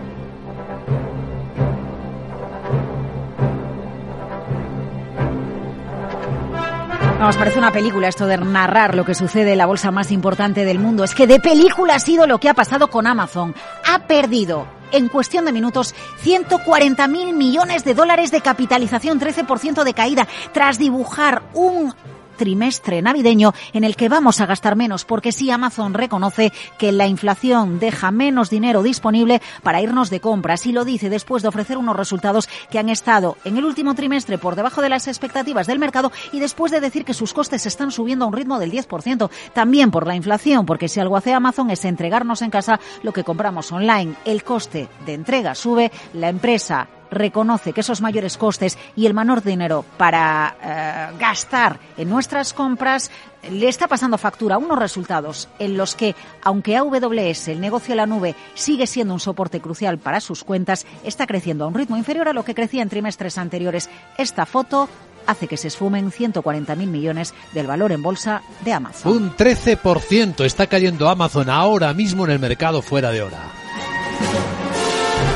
[7.20, 10.64] Vamos, parece una película esto de narrar lo que sucede en la bolsa más importante
[10.64, 11.04] del mundo.
[11.04, 13.54] Es que de película ha sido lo que ha pasado con Amazon.
[13.86, 19.92] Ha perdido en cuestión de minutos 140 mil millones de dólares de capitalización, 13% de
[19.92, 21.94] caída, tras dibujar un
[22.40, 27.06] trimestre navideño en el que vamos a gastar menos, porque sí Amazon reconoce que la
[27.06, 31.76] inflación deja menos dinero disponible para irnos de compras y lo dice después de ofrecer
[31.76, 35.78] unos resultados que han estado en el último trimestre por debajo de las expectativas del
[35.78, 39.28] mercado y después de decir que sus costes están subiendo a un ritmo del 10%,
[39.52, 43.22] también por la inflación, porque si algo hace Amazon es entregarnos en casa lo que
[43.22, 44.14] compramos online.
[44.24, 49.42] El coste de entrega sube, la empresa reconoce que esos mayores costes y el menor
[49.42, 53.10] dinero para eh, gastar en nuestras compras
[53.50, 58.06] le está pasando factura unos resultados en los que, aunque AWS, el negocio de la
[58.06, 62.28] nube, sigue siendo un soporte crucial para sus cuentas, está creciendo a un ritmo inferior
[62.28, 63.88] a lo que crecía en trimestres anteriores.
[64.18, 64.88] Esta foto
[65.26, 69.12] hace que se esfumen 140.000 millones del valor en bolsa de Amazon.
[69.12, 73.38] Un 13% está cayendo Amazon ahora mismo en el mercado fuera de hora.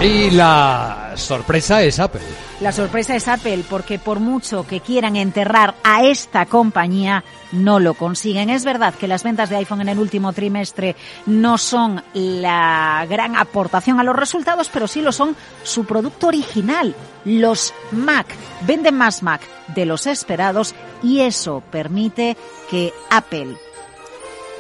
[0.01, 2.23] Y la sorpresa es Apple.
[2.61, 7.95] La sorpresa es Apple porque por mucho que quieran enterrar a esta compañía, no lo
[7.95, 8.51] consiguen.
[8.51, 10.97] Es verdad que las ventas de iPhone en el último trimestre
[11.27, 16.95] no son la gran aportación a los resultados, pero sí lo son su producto original,
[17.25, 18.27] los Mac.
[18.67, 19.41] Venden más Mac
[19.75, 22.37] de los esperados y eso permite
[22.71, 23.57] que Apple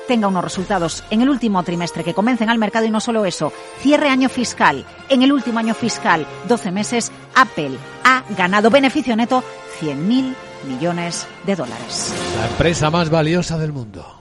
[0.07, 3.53] tenga unos resultados en el último trimestre que comencen al mercado y no solo eso,
[3.81, 4.85] cierre año fiscal.
[5.09, 9.43] En el último año fiscal, 12 meses, Apple ha ganado beneficio neto
[9.81, 10.35] 100.000
[10.69, 12.15] millones de dólares.
[12.39, 14.21] La empresa más valiosa del mundo.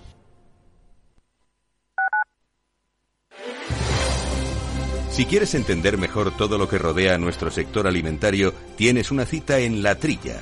[5.10, 9.60] Si quieres entender mejor todo lo que rodea a nuestro sector alimentario, tienes una cita
[9.60, 10.41] en La Trilla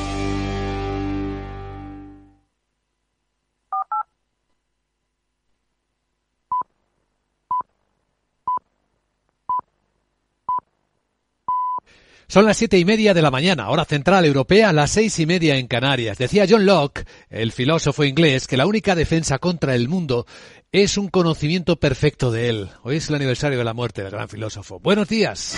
[12.31, 15.57] Son las siete y media de la mañana, hora central europea, las seis y media
[15.57, 16.17] en Canarias.
[16.17, 20.25] Decía John Locke, el filósofo inglés, que la única defensa contra el mundo
[20.71, 22.69] es un conocimiento perfecto de él.
[22.83, 24.79] Hoy es el aniversario de la muerte del gran filósofo.
[24.79, 25.57] Buenos días.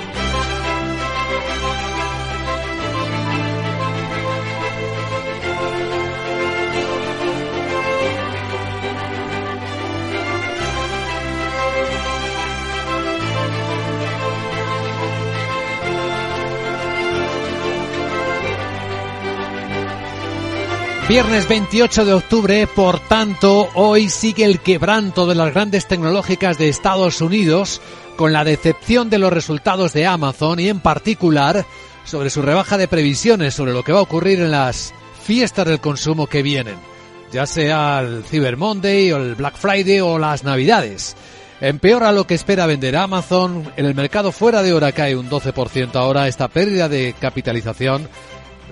[21.11, 26.69] Viernes 28 de octubre, por tanto, hoy sigue el quebranto de las grandes tecnológicas de
[26.69, 27.81] Estados Unidos
[28.15, 31.65] con la decepción de los resultados de Amazon y en particular
[32.05, 35.81] sobre su rebaja de previsiones sobre lo que va a ocurrir en las fiestas del
[35.81, 36.77] consumo que vienen,
[37.33, 41.17] ya sea el Cyber Monday o el Black Friday o las Navidades.
[41.59, 45.93] Empeora lo que espera vender Amazon, en el mercado fuera de hora cae un 12%
[45.95, 48.07] ahora, esta pérdida de capitalización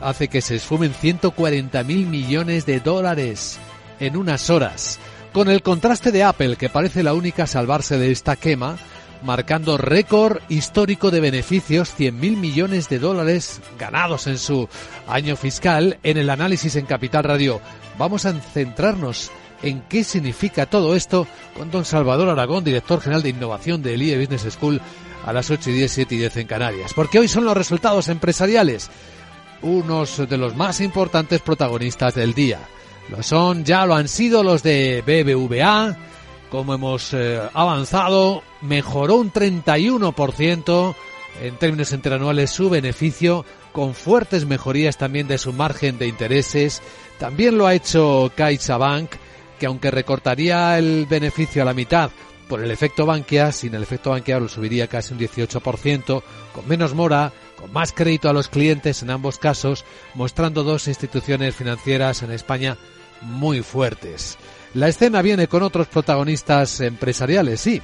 [0.01, 3.59] hace que se esfumen 140 mil millones de dólares
[3.99, 4.99] en unas horas.
[5.33, 8.77] Con el contraste de Apple, que parece la única a salvarse de esta quema,
[9.23, 14.67] marcando récord histórico de beneficios, 100 mil millones de dólares ganados en su
[15.07, 15.99] año fiscal.
[16.03, 17.61] En el análisis en Capital Radio
[17.97, 19.31] vamos a centrarnos
[19.61, 24.17] en qué significa todo esto con don Salvador Aragón, director general de innovación del IE
[24.17, 24.81] Business School,
[25.25, 26.93] a las 8 y 10, 7 y 10 en Canarias.
[26.93, 28.89] Porque hoy son los resultados empresariales
[29.61, 32.59] unos de los más importantes protagonistas del día.
[33.09, 35.97] Lo son, ya lo han sido los de BBVA,
[36.49, 40.95] como hemos eh, avanzado, mejoró un 31%
[41.41, 46.81] en términos interanuales su beneficio, con fuertes mejorías también de su margen de intereses.
[47.19, 49.11] También lo ha hecho CaixaBank,
[49.59, 52.11] que aunque recortaría el beneficio a la mitad
[52.47, 56.95] por el efecto Bankia, sin el efecto Bankia lo subiría casi un 18%, con menos
[56.95, 62.31] mora, con más crédito a los clientes en ambos casos, mostrando dos instituciones financieras en
[62.31, 62.77] España
[63.21, 64.37] muy fuertes.
[64.73, 67.81] La escena viene con otros protagonistas empresariales, sí.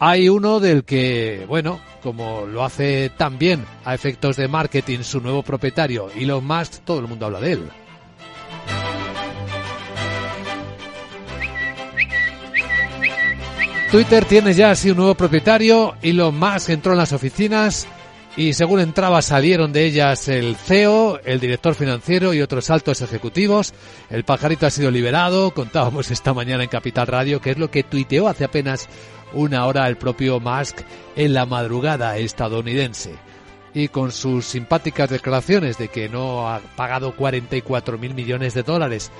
[0.00, 5.42] Hay uno del que, bueno, como lo hace también a efectos de marketing su nuevo
[5.42, 7.68] propietario, Elon Musk, todo el mundo habla de él.
[13.90, 17.86] Twitter tiene ya así un nuevo propietario, Elon Musk entró en las oficinas
[18.38, 23.74] y según entraba salieron de ellas el CEO, el director financiero y otros altos ejecutivos.
[24.10, 27.82] El pajarito ha sido liberado, contábamos esta mañana en Capital Radio, que es lo que
[27.82, 28.88] tuiteó hace apenas
[29.32, 30.82] una hora el propio Musk
[31.16, 33.16] en la madrugada estadounidense.
[33.74, 39.10] Y con sus simpáticas declaraciones de que no ha pagado 44 mil millones de dólares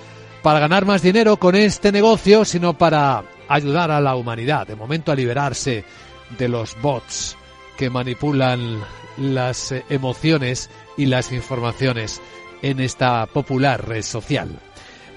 [0.45, 5.11] para ganar más dinero con este negocio, sino para ayudar a la humanidad, de momento
[5.11, 5.85] a liberarse
[6.39, 7.37] de los bots
[7.77, 8.81] que manipulan
[9.19, 12.21] las eh, emociones y las informaciones
[12.63, 14.59] en esta popular red social.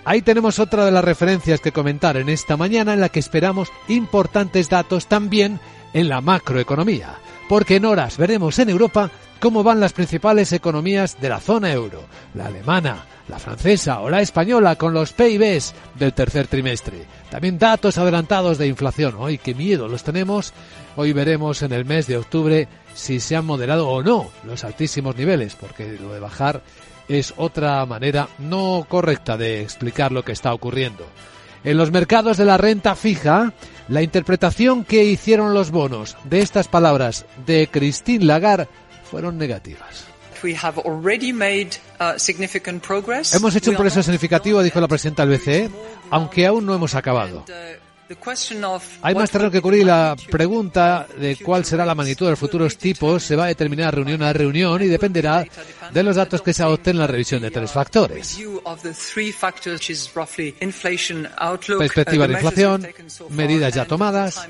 [0.03, 3.69] Ahí tenemos otra de las referencias que comentar en esta mañana en la que esperamos
[3.87, 5.59] importantes datos también
[5.93, 7.19] en la macroeconomía,
[7.51, 9.11] porque en horas veremos en Europa
[9.41, 14.21] cómo van las principales economías de la zona euro, la alemana, la francesa o la
[14.21, 17.05] española con los PIBs del tercer trimestre.
[17.29, 19.17] También datos adelantados de inflación.
[19.19, 20.53] ¡Ay, qué miedo los tenemos!
[20.95, 25.17] Hoy veremos en el mes de octubre si se han moderado o no los altísimos
[25.17, 26.61] niveles, porque lo de bajar
[27.09, 31.05] es otra manera no correcta de explicar lo que está ocurriendo.
[31.63, 33.53] En los mercados de la renta fija,
[33.87, 38.67] la interpretación que hicieron los bonos de estas palabras de Christine Lagarde
[39.03, 40.05] fueron negativas.
[43.35, 45.69] Hemos hecho un progreso significativo, dijo la presidenta del BCE,
[46.09, 47.45] aunque aún no hemos acabado.
[49.01, 49.85] Hay más terreno que cubrir.
[49.85, 53.93] La pregunta de cuál será la magnitud de los futuros tipos se va a determinar
[53.93, 55.45] reunión a reunión y dependerá
[55.91, 58.39] de los datos que se adopten en la revisión de tres factores.
[61.79, 62.87] Perspectiva de inflación,
[63.29, 64.47] medidas ya tomadas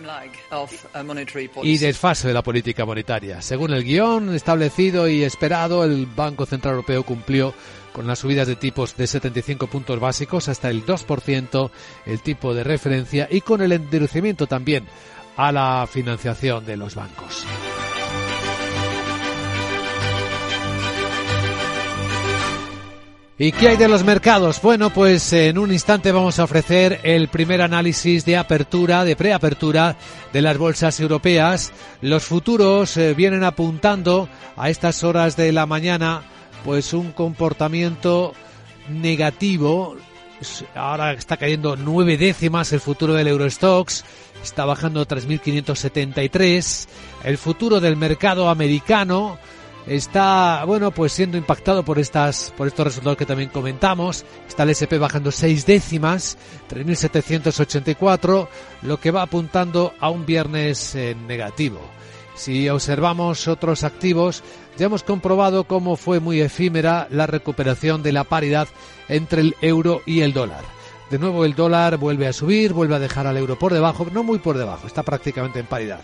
[1.63, 3.41] y desfase de la política monetaria.
[3.41, 7.53] Según el guion establecido y esperado, el Banco Central Europeo cumplió
[7.93, 11.71] con las subidas de tipos de 75 puntos básicos hasta el 2%,
[12.05, 14.85] el tipo de referencia, y con el endurecimiento también
[15.37, 17.45] a la financiación de los bancos.
[23.43, 24.61] ¿Y qué hay de los mercados?
[24.61, 29.95] Bueno, pues en un instante vamos a ofrecer el primer análisis de apertura, de preapertura
[30.31, 31.73] de las bolsas europeas.
[32.01, 36.21] Los futuros eh, vienen apuntando a estas horas de la mañana
[36.63, 38.33] pues un comportamiento
[38.89, 39.95] negativo.
[40.75, 44.03] Ahora está cayendo nueve décimas el futuro del Eurostox,
[44.41, 46.87] está bajando 3.573.
[47.23, 49.37] El futuro del mercado americano
[49.85, 54.25] está, bueno, pues siendo impactado por estas, por estos resultados que también comentamos.
[54.47, 56.37] Está el SP bajando seis décimas,
[56.69, 58.47] 3.784,
[58.81, 61.81] lo que va apuntando a un viernes eh, negativo.
[62.35, 64.43] Si observamos otros activos,
[64.77, 68.67] ya hemos comprobado cómo fue muy efímera la recuperación de la paridad
[69.09, 70.63] entre el euro y el dólar.
[71.09, 74.23] De nuevo el dólar vuelve a subir, vuelve a dejar al euro por debajo, no
[74.23, 75.99] muy por debajo, está prácticamente en paridad.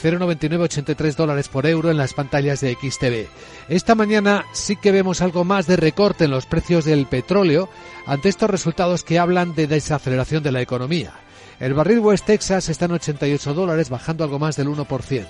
[0.00, 3.28] 0,9983 dólares por euro en las pantallas de XTV.
[3.68, 7.68] Esta mañana sí que vemos algo más de recorte en los precios del petróleo
[8.06, 11.12] ante estos resultados que hablan de desaceleración de la economía.
[11.60, 15.26] El barril West Texas está en 88 dólares, bajando algo más del 1%.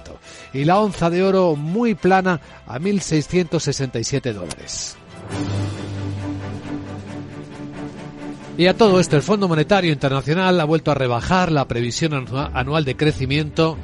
[0.53, 4.97] Y la onza de oro muy plana a 1.667 dólares.
[8.59, 12.85] Y a todo esto, el Fondo Monetario Internacional ha vuelto a rebajar la previsión anual
[12.85, 13.79] de crecimiento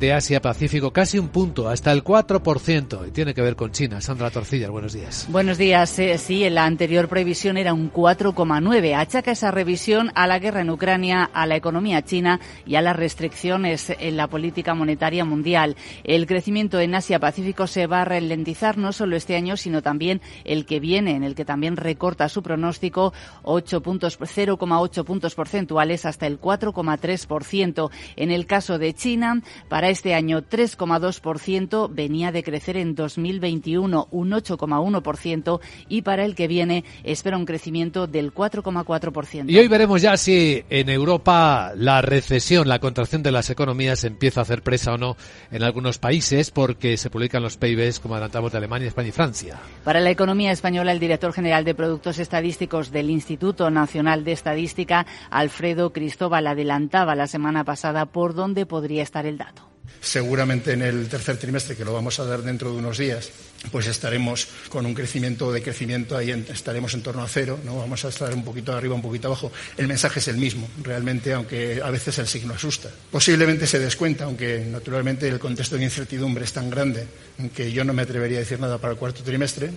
[0.00, 4.00] de Asia-Pacífico, casi un punto, hasta el 4%, y tiene que ver con China.
[4.00, 5.26] Sandra Torcillas, buenos días.
[5.28, 5.98] Buenos días.
[5.98, 8.96] Eh, sí, la anterior previsión era un 4,9.
[8.96, 12.96] Achaca esa revisión a la guerra en Ucrania, a la economía china y a las
[12.96, 15.76] restricciones en la política monetaria mundial.
[16.02, 20.64] El crecimiento en Asia-Pacífico se va a ralentizar no solo este año, sino también el
[20.64, 26.26] que viene, en el que también recorta su pronóstico 8 puntos, 0,8 puntos porcentuales hasta
[26.26, 27.90] el 4,3%.
[28.16, 34.30] En el caso de China, para este año 3,2%, venía de crecer en 2021 un
[34.30, 39.50] 8,1% y para el que viene espera un crecimiento del 4,4%.
[39.50, 44.40] Y hoy veremos ya si en Europa la recesión, la contracción de las economías empieza
[44.40, 45.16] a hacer presa o no
[45.50, 49.58] en algunos países porque se publican los PIBs como adelantamos de Alemania, España y Francia.
[49.84, 55.06] Para la economía española, el director general de Productos Estadísticos del Instituto Nacional de Estadística,
[55.30, 59.70] Alfredo Cristóbal, adelantaba la semana pasada por dónde podría estar el dato
[60.00, 63.30] seguramente en el tercer trimestre, que lo vamos a dar dentro de unos días,
[63.70, 68.04] pues estaremos con un crecimiento de crecimiento ahí estaremos en torno a cero, no vamos
[68.04, 69.52] a estar un poquito arriba, un poquito abajo.
[69.76, 72.90] El mensaje es el mismo, realmente, aunque a veces el signo asusta.
[73.10, 77.06] Posiblemente se descuenta, aunque naturalmente el contexto de incertidumbre es tan grande
[77.54, 79.72] que yo no me atrevería a decir nada para el cuarto trimestre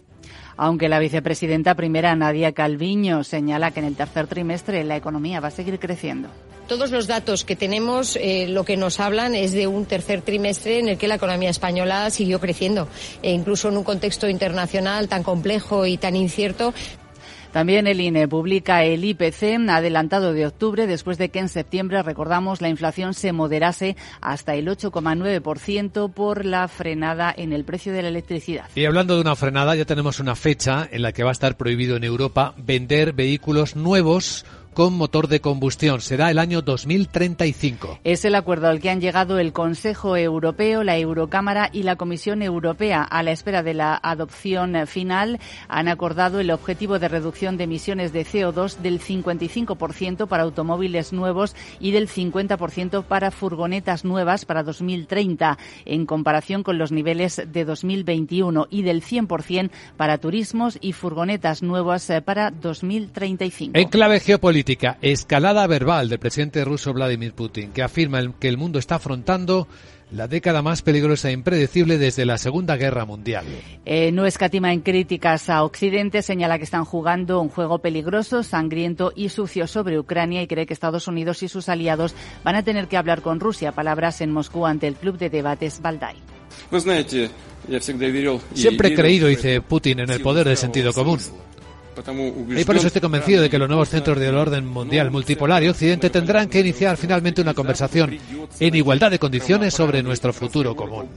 [0.57, 5.49] aunque la vicepresidenta primera Nadia Calviño señala que en el tercer trimestre la economía va
[5.49, 6.29] a seguir creciendo.
[6.67, 10.79] Todos los datos que tenemos eh, lo que nos hablan es de un tercer trimestre
[10.79, 12.87] en el que la economía española siguió creciendo,
[13.21, 16.73] e incluso en un contexto internacional tan complejo y tan incierto.
[17.53, 22.61] También el INE publica el IPC adelantado de octubre después de que en septiembre, recordamos,
[22.61, 28.07] la inflación se moderase hasta el 8,9% por la frenada en el precio de la
[28.07, 28.65] electricidad.
[28.73, 31.55] Y hablando de una frenada, ya tenemos una fecha en la que va a estar
[31.55, 36.01] prohibido en Europa vender vehículos nuevos con motor de combustión.
[36.01, 37.99] Será el año 2035.
[38.03, 42.41] Es el acuerdo al que han llegado el Consejo Europeo, la Eurocámara y la Comisión
[42.41, 43.03] Europea.
[43.03, 48.13] A la espera de la adopción final, han acordado el objetivo de reducción de emisiones
[48.13, 55.57] de CO2 del 55% para automóviles nuevos y del 50% para furgonetas nuevas para 2030,
[55.85, 62.09] en comparación con los niveles de 2021 y del 100% para turismos y furgonetas nuevas
[62.09, 63.77] eh, para 2035.
[63.77, 64.62] En clave geopolítica,
[65.01, 69.67] escalada verbal del presidente ruso Vladimir Putin, que afirma que el mundo está afrontando
[70.11, 73.45] la década más peligrosa e impredecible desde la Segunda Guerra Mundial.
[73.85, 79.11] Eh, no escatima en críticas a Occidente, señala que están jugando un juego peligroso, sangriento
[79.15, 82.87] y sucio sobre Ucrania y cree que Estados Unidos y sus aliados van a tener
[82.87, 83.71] que hablar con Rusia.
[83.71, 86.15] Palabras en Moscú ante el Club de Debates Valdai.
[88.53, 91.19] Siempre he creído, dice Putin, en el poder del sentido común.
[92.57, 95.69] Y por eso estoy convencido de que los nuevos centros del orden mundial multipolar y
[95.69, 98.17] occidente tendrán que iniciar finalmente una conversación
[98.59, 101.07] en igualdad de condiciones sobre nuestro futuro común.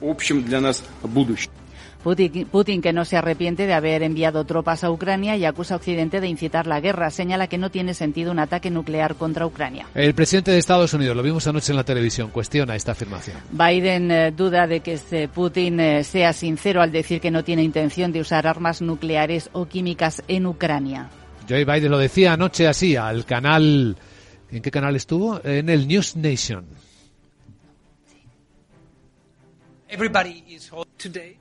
[2.06, 6.20] Putin, que no se arrepiente de haber enviado tropas a Ucrania y acusa a Occidente
[6.20, 9.88] de incitar la guerra, señala que no tiene sentido un ataque nuclear contra Ucrania.
[9.92, 13.38] El presidente de Estados Unidos, lo vimos anoche en la televisión, cuestiona esta afirmación.
[13.50, 17.64] Biden eh, duda de que este Putin eh, sea sincero al decir que no tiene
[17.64, 21.10] intención de usar armas nucleares o químicas en Ucrania.
[21.48, 23.96] Joe Biden lo decía anoche así al canal.
[24.52, 25.40] ¿En qué canal estuvo?
[25.44, 26.66] En el News Nation.
[29.88, 31.38] Everybody is today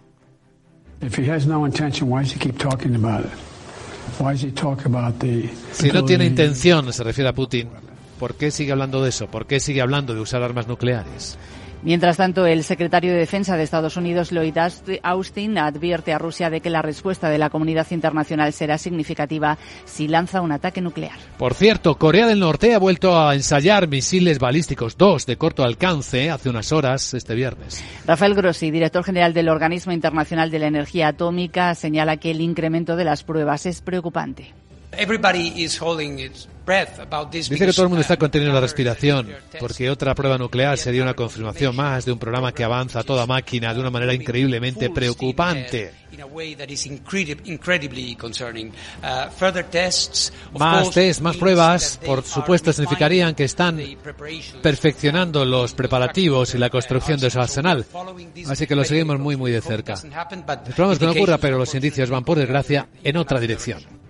[5.72, 7.70] si no tiene intención, se refiere a Putin,
[8.20, 9.28] ¿por qué sigue hablando de eso?
[9.28, 11.38] ¿Por qué sigue hablando de usar armas nucleares?
[11.86, 14.58] Mientras tanto, el secretario de Defensa de Estados Unidos, Lloyd
[15.04, 20.08] Austin, advierte a Rusia de que la respuesta de la comunidad internacional será significativa si
[20.08, 21.14] lanza un ataque nuclear.
[21.38, 26.32] Por cierto, Corea del Norte ha vuelto a ensayar misiles balísticos, dos de corto alcance,
[26.32, 27.84] hace unas horas, este viernes.
[28.08, 32.96] Rafael Grossi, director general del Organismo Internacional de la Energía Atómica, señala que el incremento
[32.96, 34.56] de las pruebas es preocupante.
[37.32, 41.14] Dice que todo el mundo está conteniendo la respiración, porque otra prueba nuclear sería una
[41.14, 45.94] confirmación más de un programa que avanza a toda máquina de una manera increíblemente preocupante.
[50.58, 53.80] Más test, más pruebas, por supuesto, significarían que están
[54.64, 57.86] perfeccionando los preparativos y la construcción de su arsenal.
[58.48, 59.94] Así que lo seguimos muy, muy de cerca.
[59.94, 64.05] Esperamos que no ocurra, pero los indicios van, por desgracia, en otra dirección.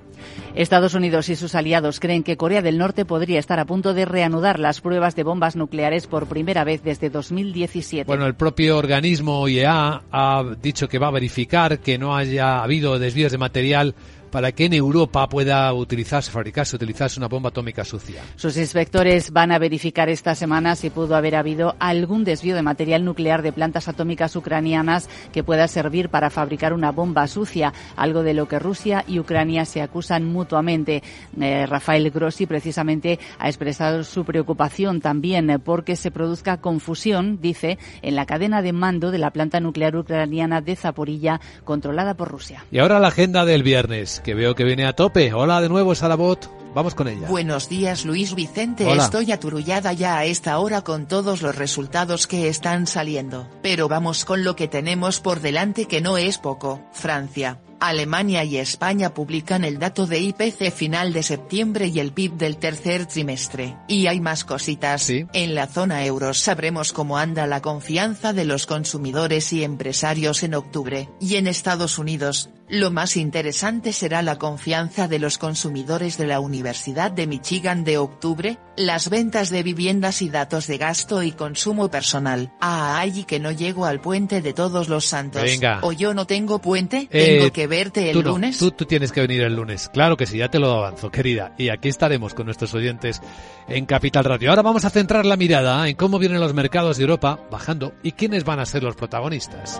[0.56, 4.06] Estados Unidos y sus aliados creen que Corea del Norte podría estar a punto de
[4.06, 8.08] reanudar las pruebas de bombas nucleares por primera vez desde 2017.
[8.08, 13.00] Bueno, el propio organismo IEA ha dicho que va a verificar que no haya habido
[13.00, 13.96] desvíos de material
[14.32, 18.22] para que en Europa pueda utilizarse, fabricarse, utilizarse una bomba atómica sucia.
[18.36, 23.06] Sus inspectores van a verificar esta semana si pudo haber habido algún desvío de material
[23.06, 28.34] nuclear de plantas atómicas ucranianas que pueda servir para fabricar una bomba sucia, algo de
[28.34, 31.04] lo que Rusia y Ucrania se acusan mutuamente.
[31.40, 38.16] Eh, Rafael Grossi precisamente ha expresado su preocupación también porque se produzca confusión, dice, en
[38.16, 42.66] la cadena de mando de la planta nuclear ucraniana de Zaporilla controlada por Rusia.
[42.72, 45.34] Y ahora la agenda del viernes que veo que viene a tope.
[45.34, 46.65] Hola de nuevo, Sarabot.
[46.76, 47.30] Vamos con ella.
[47.30, 48.92] Buenos días, Luis Vicente.
[48.92, 53.50] Estoy aturullada ya a esta hora con todos los resultados que están saliendo.
[53.62, 56.82] Pero vamos con lo que tenemos por delante que no es poco.
[56.92, 57.62] Francia.
[57.80, 62.58] Alemania y España publican el dato de IPC final de septiembre y el PIB del
[62.58, 63.78] tercer trimestre.
[63.88, 65.10] Y hay más cositas.
[65.10, 70.56] En la zona euro sabremos cómo anda la confianza de los consumidores y empresarios en
[70.56, 71.10] octubre.
[71.20, 76.40] Y en Estados Unidos, lo más interesante será la confianza de los consumidores de la
[76.40, 81.92] Universidad de Michigan de octubre, las ventas de viviendas y datos de gasto y consumo
[81.92, 82.52] personal.
[82.60, 85.44] Ah, ay, que no llego al puente de todos los santos.
[85.44, 85.80] Venga.
[85.84, 88.58] O yo no tengo puente, eh, tengo que verte el lunes.
[88.58, 89.90] Tú, tú tienes que venir el lunes.
[89.94, 91.54] Claro que sí, ya te lo avanzo, querida.
[91.58, 93.22] Y aquí estaremos con nuestros oyentes
[93.68, 94.50] en Capital Radio.
[94.50, 98.14] Ahora vamos a centrar la mirada en cómo vienen los mercados de Europa bajando y
[98.14, 99.80] quiénes van a ser los protagonistas.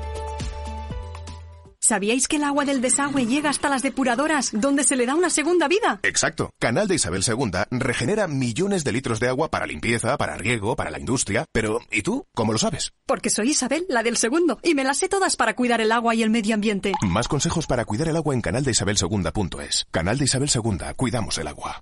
[1.83, 5.31] ¿Sabíais que el agua del desagüe llega hasta las depuradoras, donde se le da una
[5.31, 5.99] segunda vida?
[6.03, 6.51] Exacto.
[6.59, 10.91] Canal de Isabel II regenera millones de litros de agua para limpieza, para riego, para
[10.91, 11.45] la industria.
[11.51, 12.27] Pero, ¿y tú?
[12.35, 12.93] ¿Cómo lo sabes?
[13.07, 16.13] Porque soy Isabel, la del segundo, y me las sé todas para cuidar el agua
[16.13, 16.93] y el medio ambiente.
[17.01, 19.87] Más consejos para cuidar el agua en canaldeisabelsegunda.es.
[19.89, 21.81] Canal de Isabel II, cuidamos el agua.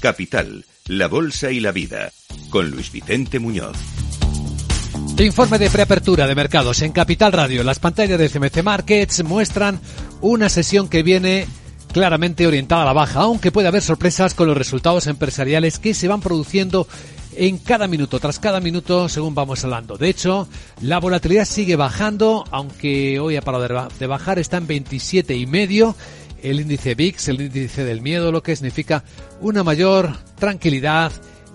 [0.00, 2.10] Capital, la Bolsa y la Vida,
[2.48, 3.76] con Luis Vicente Muñoz.
[5.18, 7.62] Informe de preapertura de mercados en Capital Radio.
[7.62, 9.78] Las pantallas de CMC Markets muestran
[10.22, 11.46] una sesión que viene
[11.92, 16.08] claramente orientada a la baja, aunque puede haber sorpresas con los resultados empresariales que se
[16.08, 16.88] van produciendo
[17.36, 19.98] en cada minuto, tras cada minuto, según vamos hablando.
[19.98, 20.48] De hecho,
[20.80, 25.94] la volatilidad sigue bajando, aunque hoy ha parado de bajar, está en 27 y medio.
[26.42, 29.04] El índice VIX, el índice del miedo, lo que significa
[29.40, 31.12] una mayor tranquilidad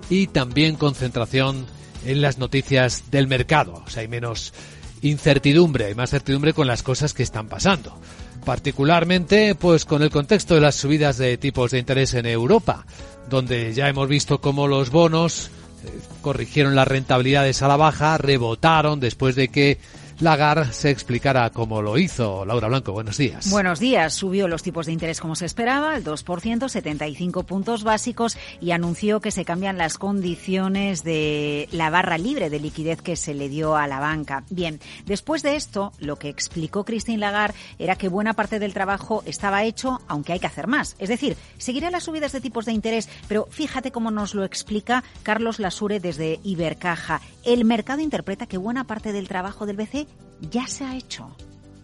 [0.09, 1.65] y también concentración
[2.05, 3.83] en las noticias del mercado.
[3.85, 4.53] O sea, hay menos
[5.01, 7.97] incertidumbre, hay más certidumbre con las cosas que están pasando.
[8.45, 12.85] Particularmente, pues con el contexto de las subidas de tipos de interés en Europa,
[13.29, 15.49] donde ya hemos visto cómo los bonos
[15.83, 15.89] eh,
[16.21, 19.79] corrigieron las rentabilidades a la baja, rebotaron después de que
[20.21, 22.45] Lagar se explicara cómo lo hizo.
[22.45, 23.49] Laura Blanco, buenos días.
[23.49, 24.13] Buenos días.
[24.13, 29.19] Subió los tipos de interés como se esperaba, el 2%, 75 puntos básicos y anunció
[29.19, 33.75] que se cambian las condiciones de la barra libre de liquidez que se le dio
[33.75, 34.45] a la banca.
[34.49, 39.21] Bien, después de esto, lo que explicó Christine Lagarde era que buena parte del trabajo
[39.25, 40.95] estaba hecho, aunque hay que hacer más.
[40.97, 45.03] Es decir, seguirá las subidas de tipos de interés, pero fíjate cómo nos lo explica
[45.23, 47.19] Carlos Lasure desde Ibercaja.
[47.43, 50.04] El mercado interpreta que buena parte del trabajo del BCE
[50.51, 51.35] ya se ha hecho.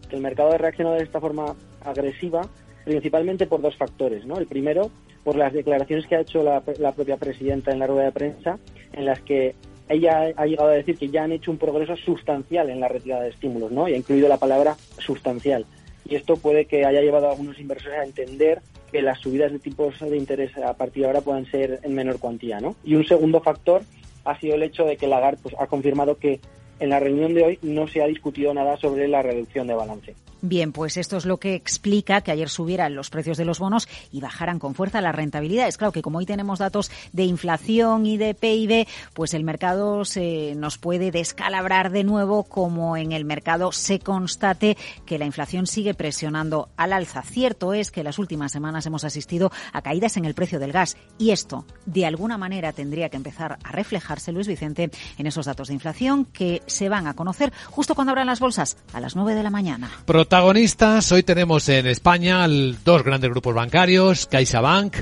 [0.09, 2.41] El mercado ha reaccionado de esta forma agresiva
[2.83, 4.25] principalmente por dos factores.
[4.25, 4.37] ¿no?
[4.37, 4.91] El primero,
[5.23, 8.59] por las declaraciones que ha hecho la, propia presidenta en la rueda de prensa,
[8.93, 9.55] en las que
[9.89, 13.23] ella ha llegado a decir que ya han hecho un progreso sustancial en la retirada
[13.23, 13.87] de estímulos, ¿no?
[13.87, 15.65] Y ha incluido la palabra sustancial.
[16.05, 18.61] Y esto puede que haya llevado a algunos inversores a entender
[18.91, 22.19] que las subidas de tipos de interés a partir de ahora puedan ser en menor
[22.19, 22.75] cuantía, ¿no?
[22.83, 23.83] Y un segundo factor
[24.23, 26.39] ha sido el hecho de que Lagarde pues, ha confirmado que
[26.81, 30.15] en la reunión de hoy no se ha discutido nada sobre la reducción de balance.
[30.43, 33.87] Bien, pues esto es lo que explica que ayer subieran los precios de los bonos
[34.11, 35.77] y bajaran con fuerza las rentabilidades.
[35.77, 40.55] Claro que como hoy tenemos datos de inflación y de PIB, pues el mercado se
[40.55, 45.93] nos puede descalabrar de nuevo como en el mercado se constate que la inflación sigue
[45.93, 47.21] presionando al alza.
[47.21, 50.97] Cierto es que las últimas semanas hemos asistido a caídas en el precio del gas
[51.19, 55.67] y esto de alguna manera tendría que empezar a reflejarse, Luis Vicente, en esos datos
[55.67, 59.35] de inflación que se van a conocer justo cuando abran las bolsas a las 9
[59.35, 59.91] de la mañana.
[60.05, 64.95] Protagonistas, hoy tenemos en España dos grandes grupos bancarios, CaixaBank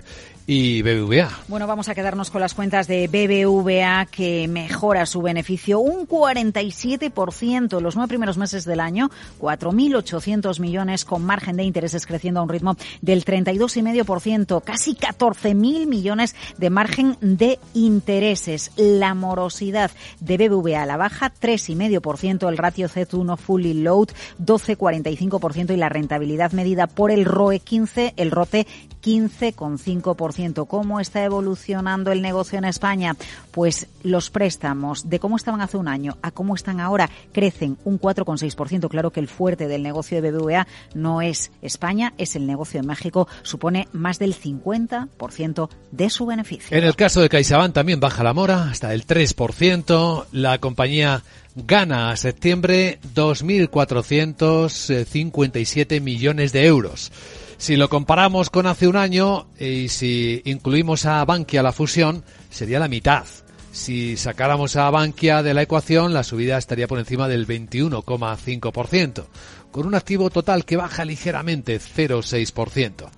[0.52, 1.30] y BBVA.
[1.48, 7.78] Bueno, vamos a quedarnos con las cuentas de BBVA que mejora su beneficio un 47%
[7.78, 12.44] en los nueve primeros meses del año, 4.800 millones con margen de intereses creciendo a
[12.44, 18.72] un ritmo del 32,5%, casi 14.000 millones de margen de intereses.
[18.76, 24.08] La morosidad de BBVA a la baja, 3,5%, el ratio Z1 fully load,
[24.44, 28.66] 12,45% y la rentabilidad medida por el ROE 15, el ROTE
[29.04, 30.68] 15,5%.
[30.68, 33.16] ¿Cómo está evolucionando el negocio en España?
[33.52, 38.00] Pues los préstamos, de cómo estaban hace un año a cómo están ahora, crecen un
[38.00, 38.90] 4,6%.
[38.90, 42.88] Claro que el fuerte del negocio de BBVA no es España, es el negocio de
[42.88, 43.28] México.
[43.44, 46.78] Supone más del 50% de su beneficio.
[46.78, 50.26] En el caso de CaixaBank también baja la mora hasta el 3%.
[50.32, 51.24] La compañía
[51.56, 57.12] gana a septiembre 2.457 millones de euros.
[57.60, 62.80] Si lo comparamos con hace un año y si incluimos a Bankia la fusión, sería
[62.80, 63.26] la mitad.
[63.74, 69.26] Si sacáramos a Bankia de la ecuación, la subida estaría por encima del 21,5%,
[69.72, 73.10] con un activo total que baja ligeramente 0,6%.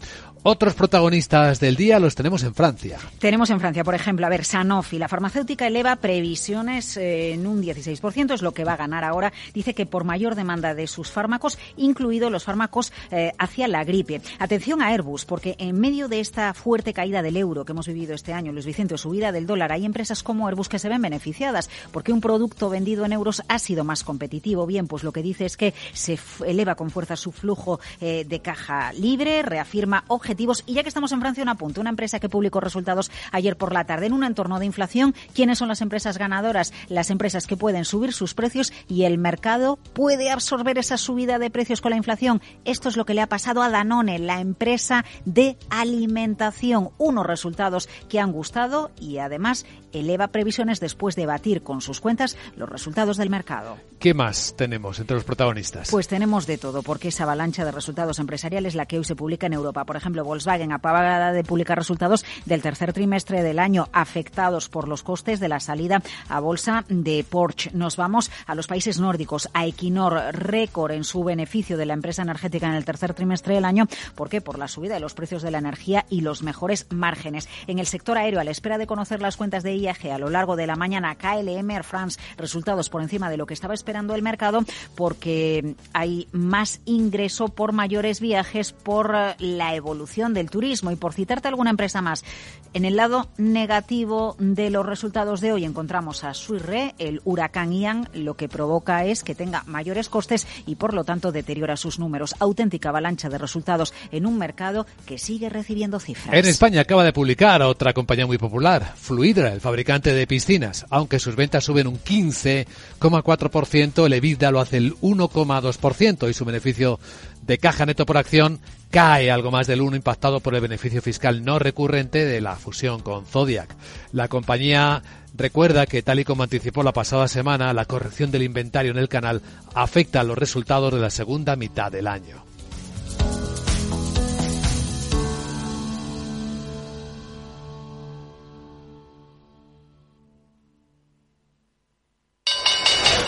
[0.44, 2.98] Otros protagonistas del día los tenemos en Francia.
[3.20, 7.62] Tenemos en Francia, por ejemplo, a ver, Sanofi, la farmacéutica eleva previsiones eh, en un
[7.62, 9.32] 16%, es lo que va a ganar ahora.
[9.54, 14.20] Dice que por mayor demanda de sus fármacos, incluidos los fármacos eh, hacia la gripe.
[14.39, 18.16] Atención a Airbus, porque en medio de esta fuerte caída del euro que hemos vivido
[18.16, 21.70] este año, Luis Vicente, subida del dólar, hay empresas como Airbus que se ven beneficiadas,
[21.92, 24.66] porque un producto vendido en euros ha sido más competitivo.
[24.66, 26.18] Bien, pues lo que dice es que se
[26.48, 30.30] eleva con fuerza su flujo eh, de caja libre, reafirma objetivos
[30.65, 31.79] y ya que estamos en Francia, un apunte.
[31.79, 35.13] Una empresa que publicó resultados ayer por la tarde en un entorno de inflación.
[35.34, 36.73] ¿Quiénes son las empresas ganadoras?
[36.88, 41.49] Las empresas que pueden subir sus precios y el mercado puede absorber esa subida de
[41.49, 42.41] precios con la inflación.
[42.65, 46.89] Esto es lo que le ha pasado a Danone, la empresa de alimentación.
[46.97, 52.38] Unos resultados que han gustado y además eleva previsiones después de batir con sus cuentas
[52.55, 53.77] los resultados del mercado.
[53.99, 55.91] ¿Qué más tenemos entre los protagonistas?
[55.91, 59.47] Pues tenemos de todo, porque esa avalancha de resultados empresariales la que hoy se publica
[59.47, 59.86] en Europa.
[59.86, 65.03] Por ejemplo, Volkswagen acaba de publicar resultados del tercer trimestre del año afectados por los
[65.03, 67.72] costes de la salida a bolsa de Porsche.
[67.74, 72.22] Nos vamos a los países nórdicos, a Equinor, récord en su beneficio de la empresa
[72.22, 73.88] energética en el tercer trimestre del año.
[74.15, 74.41] ¿Por qué?
[74.41, 77.47] Por la subida de los precios de la energía y los mejores márgenes.
[77.67, 80.30] En el sector aéreo, a la espera de conocer las cuentas de IAG a lo
[80.30, 84.15] largo de la mañana, KLM Air France, resultados por encima de lo que estaba esperando
[84.15, 84.63] el mercado,
[84.95, 90.91] porque hay más ingreso por mayores viajes, por eh, la evolución del turismo.
[90.91, 92.26] Y por citarte alguna empresa más,
[92.74, 98.09] en el lado negativo de los resultados de hoy encontramos a Suirre, el huracán Ian,
[98.14, 102.36] lo que provoca es que tenga mayores costes y por lo tanto deteriora sus números.
[102.39, 106.36] Auténtica avalancha de resultados en un mercado que sigue recibiendo cifras.
[106.36, 110.86] En España acaba de publicar otra compañía muy popular, Fluidra, el fabricante de piscinas.
[110.89, 116.99] Aunque sus ventas suben un 15,4%, el EBITDA lo hace el 1,2% y su beneficio
[117.42, 121.44] de caja neto por acción cae algo más del 1 impactado por el beneficio fiscal
[121.46, 123.74] no recurrente de la fusión con Zodiac.
[124.12, 125.02] La compañía
[125.36, 129.10] recuerda que tal y como anticipó la pasada semana, la corrección del inventario en el
[129.10, 129.42] canal
[129.74, 132.51] afecta a los resultados de la segunda mitad del año.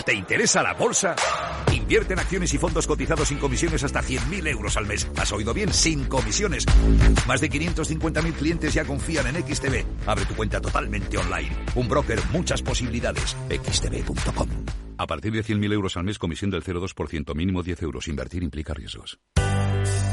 [0.04, 1.16] ¿Te interesa la bolsa?
[1.72, 5.08] Invierte en acciones y fondos cotizados sin comisiones hasta 100.000 euros al mes.
[5.16, 5.72] ¿Has oído bien?
[5.72, 6.66] Sin comisiones.
[7.26, 10.06] Más de 550.000 clientes ya confían en XTB.
[10.06, 11.56] Abre tu cuenta totalmente online.
[11.74, 13.34] Un broker, muchas posibilidades.
[13.48, 14.48] xtb.com.
[14.98, 18.06] A partir de 100.000 euros al mes, comisión del 0,2%, mínimo 10 euros.
[18.06, 19.18] Invertir implica riesgos.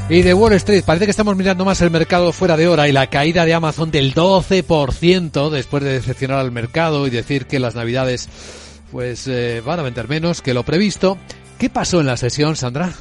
[0.08, 2.92] Y de Wall Street, parece que estamos mirando más el mercado fuera de hora y
[2.92, 7.74] la caída de Amazon del 12% después de decepcionar al mercado y decir que las
[7.74, 8.28] navidades
[8.92, 11.18] pues eh, van a vender menos que lo previsto.
[11.58, 12.92] ¿Qué pasó en la sesión, Sandra?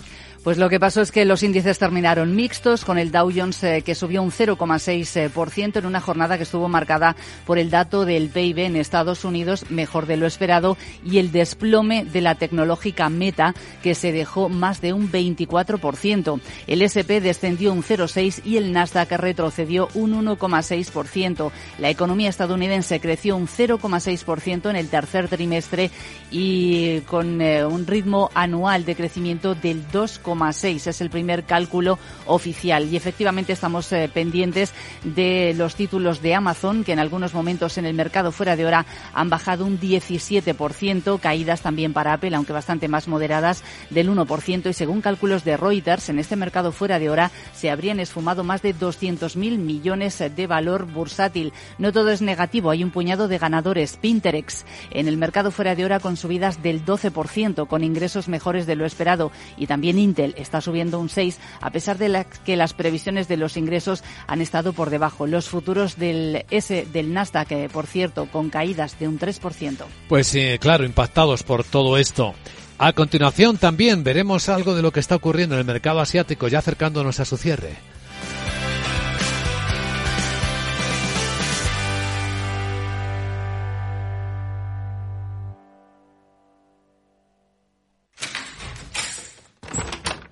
[0.44, 3.84] Pues lo que pasó es que los índices terminaron mixtos, con el Dow Jones eh,
[3.86, 7.16] que subió un 0,6% en una jornada que estuvo marcada
[7.46, 12.06] por el dato del PIB en Estados Unidos, mejor de lo esperado, y el desplome
[12.06, 16.42] de la tecnológica Meta, que se dejó más de un 24%.
[16.66, 21.52] El SP descendió un 0,6% y el Nasdaq retrocedió un 1,6%.
[21.78, 25.92] La economía estadounidense creció un 0,6% en el tercer trimestre
[26.32, 30.31] y con eh, un ritmo anual de crecimiento del 2,5%.
[30.32, 32.88] Es el primer cálculo oficial.
[32.92, 34.72] Y efectivamente estamos eh, pendientes
[35.04, 38.86] de los títulos de Amazon, que en algunos momentos en el mercado fuera de hora
[39.14, 44.70] han bajado un 17%, caídas también para Apple, aunque bastante más moderadas, del 1%.
[44.70, 48.62] Y según cálculos de Reuters, en este mercado fuera de hora se habrían esfumado más
[48.62, 51.52] de 200.000 millones de valor bursátil.
[51.78, 53.98] No todo es negativo, hay un puñado de ganadores.
[53.98, 58.76] Pinterex en el mercado fuera de hora con subidas del 12%, con ingresos mejores de
[58.76, 59.32] lo esperado.
[59.58, 60.00] Y también
[60.38, 64.74] está subiendo un 6 a pesar de que las previsiones de los ingresos han estado
[64.74, 65.28] por debajo.
[65.28, 69.86] Los futuros del S del Nasdaq, eh, por cierto, con caídas de un 3%.
[70.08, 72.34] Pues sí, claro, impactados por todo esto.
[72.78, 76.60] A continuación también veremos algo de lo que está ocurriendo en el mercado asiático ya
[76.60, 77.76] acercándonos a su cierre.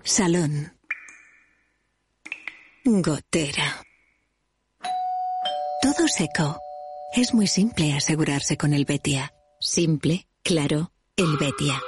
[0.09, 0.73] Salón.
[2.83, 3.85] Gotera.
[5.83, 6.59] Todo seco.
[7.15, 9.31] Es muy simple asegurarse con el Betia.
[9.59, 11.79] Simple, claro, el Betia.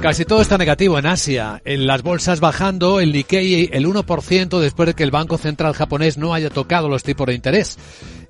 [0.00, 1.60] Casi todo está negativo en Asia.
[1.64, 6.16] En las bolsas bajando, el Nikkei el 1% después de que el Banco Central japonés
[6.16, 7.76] no haya tocado los tipos de interés.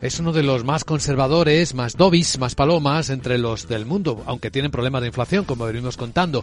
[0.01, 4.51] Es uno de los más conservadores, más dobis, más palomas entre los del mundo, aunque
[4.51, 6.43] tienen problemas de inflación, como venimos contando.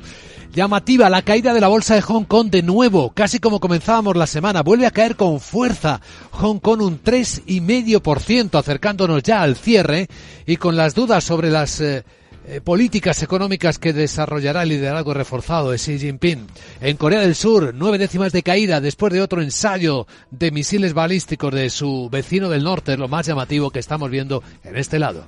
[0.54, 4.28] Llamativa la caída de la bolsa de Hong Kong de nuevo, casi como comenzábamos la
[4.28, 4.62] semana.
[4.62, 6.02] Vuelve a caer con fuerza.
[6.32, 10.08] Hong Kong un 3,5%, acercándonos ya al cierre
[10.46, 11.82] y con las dudas sobre las...
[11.82, 12.04] Eh,
[12.48, 16.48] eh, políticas económicas que desarrollará el liderazgo reforzado de Xi Jinping.
[16.82, 21.54] En Corea del Sur, nueve décimas de caída después de otro ensayo de misiles balísticos
[21.54, 25.26] de su vecino del norte, lo más llamativo que estamos viendo en este lado.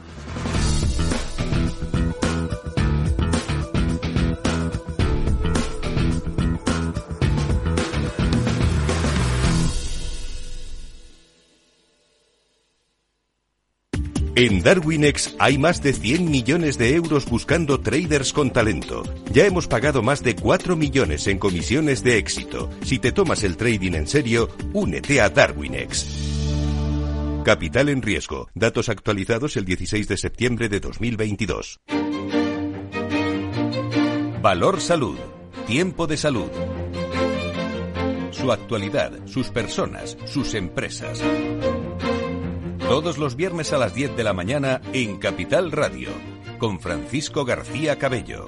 [14.39, 19.01] En Darwinex hay más de 100 millones de euros buscando traders con talento.
[19.31, 22.69] Ya hemos pagado más de 4 millones en comisiones de éxito.
[22.83, 26.05] Si te tomas el trading en serio, únete a Darwinex.
[27.43, 28.47] Capital en riesgo.
[28.53, 31.79] Datos actualizados el 16 de septiembre de 2022.
[34.39, 35.17] Valor Salud.
[35.65, 36.51] Tiempo de salud.
[38.29, 41.23] Su actualidad, sus personas, sus empresas.
[42.87, 46.09] Todos los viernes a las 10 de la mañana en Capital Radio,
[46.57, 48.47] con Francisco García Cabello.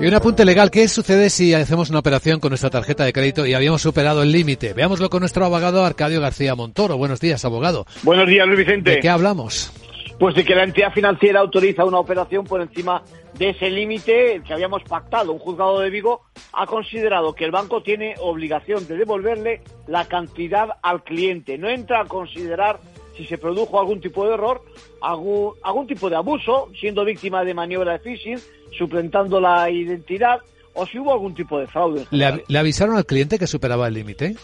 [0.00, 3.44] Y un apunte legal, ¿qué sucede si hacemos una operación con nuestra tarjeta de crédito
[3.44, 4.72] y habíamos superado el límite?
[4.72, 6.96] Veámoslo con nuestro abogado Arcadio García Montoro.
[6.96, 7.84] Buenos días, abogado.
[8.04, 8.92] Buenos días, Luis Vicente.
[8.92, 9.72] ¿De qué hablamos?
[10.18, 13.02] Pues de que la entidad financiera autoriza una operación por encima
[13.36, 15.32] de ese límite que habíamos pactado.
[15.32, 20.68] Un juzgado de Vigo ha considerado que el banco tiene obligación de devolverle la cantidad
[20.82, 21.58] al cliente.
[21.58, 22.78] No entra a considerar
[23.16, 24.62] si se produjo algún tipo de error,
[25.00, 28.38] algún, algún tipo de abuso, siendo víctima de maniobra de phishing,
[28.76, 30.40] suplantando la identidad,
[30.74, 32.06] o si hubo algún tipo de fraude.
[32.10, 34.34] ¿Le, avisaron al cliente que superaba el límite?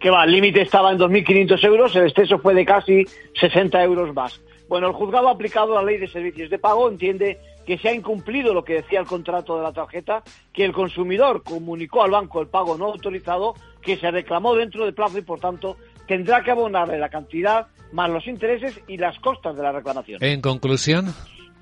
[0.00, 3.04] Que va, el límite estaba en 2.500 euros, el exceso fue de casi
[3.38, 4.40] 60 euros más.
[4.68, 7.94] Bueno, el juzgado ha aplicado la ley de servicios de pago, entiende que se ha
[7.94, 12.40] incumplido lo que decía el contrato de la tarjeta, que el consumidor comunicó al banco
[12.40, 16.50] el pago no autorizado, que se reclamó dentro del plazo y por tanto tendrá que
[16.50, 20.22] abonarle la cantidad más los intereses y las costas de la reclamación.
[20.22, 21.14] En conclusión.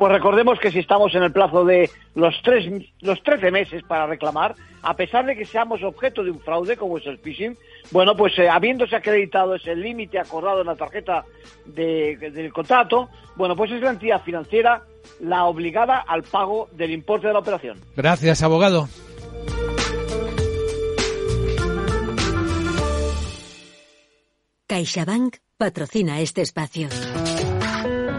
[0.03, 2.65] Pues recordemos que si estamos en el plazo de los, tres,
[3.03, 6.99] los 13 meses para reclamar, a pesar de que seamos objeto de un fraude como
[6.99, 7.57] es el phishing,
[7.93, 11.25] bueno, pues eh, habiéndose acreditado ese límite acordado en la tarjeta
[11.67, 14.83] del contrato, bueno, pues es la entidad financiera
[15.21, 17.79] la obligada al pago del importe de la operación.
[17.95, 18.89] Gracias, abogado.
[24.67, 26.89] CaixaBank patrocina este espacio.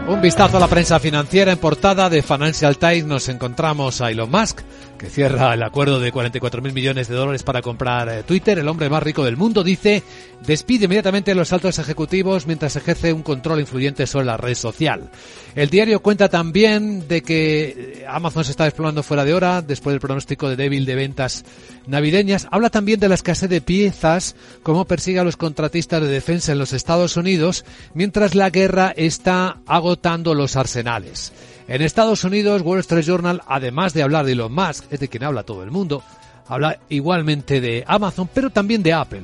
[0.06, 3.06] Un vistazo a la prensa financiera en portada de Financial Times.
[3.06, 4.60] Nos encontramos a Elon Musk
[4.98, 8.58] que cierra el acuerdo de 44 mil millones de dólares para comprar eh, Twitter.
[8.58, 10.02] El hombre más rico del mundo dice
[10.46, 15.10] despide inmediatamente a los altos ejecutivos mientras ejerce un control influyente sobre la red social.
[15.54, 17.64] El diario cuenta también de que
[18.00, 21.44] eh, Amazon se está desplomando fuera de hora después del pronóstico de débil de ventas
[21.86, 22.46] navideñas.
[22.50, 26.58] Habla también de la escasez de piezas, cómo persigue a los contratistas de defensa en
[26.58, 27.64] los Estados Unidos,
[27.94, 31.32] mientras la guerra está agotando los arsenales.
[31.66, 35.24] En Estados Unidos, Wall Street Journal, además de hablar de Elon Musk, es de quien
[35.24, 36.02] habla todo el mundo,
[36.46, 39.22] habla igualmente de Amazon, pero también de Apple,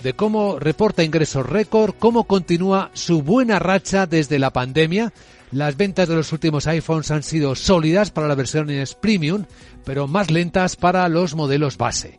[0.00, 5.12] de cómo reporta ingresos récord, cómo continúa su buena racha desde la pandemia.
[5.50, 9.46] Las ventas de los últimos iPhones han sido sólidas para las versiones premium,
[9.84, 12.18] pero más lentas para los modelos base.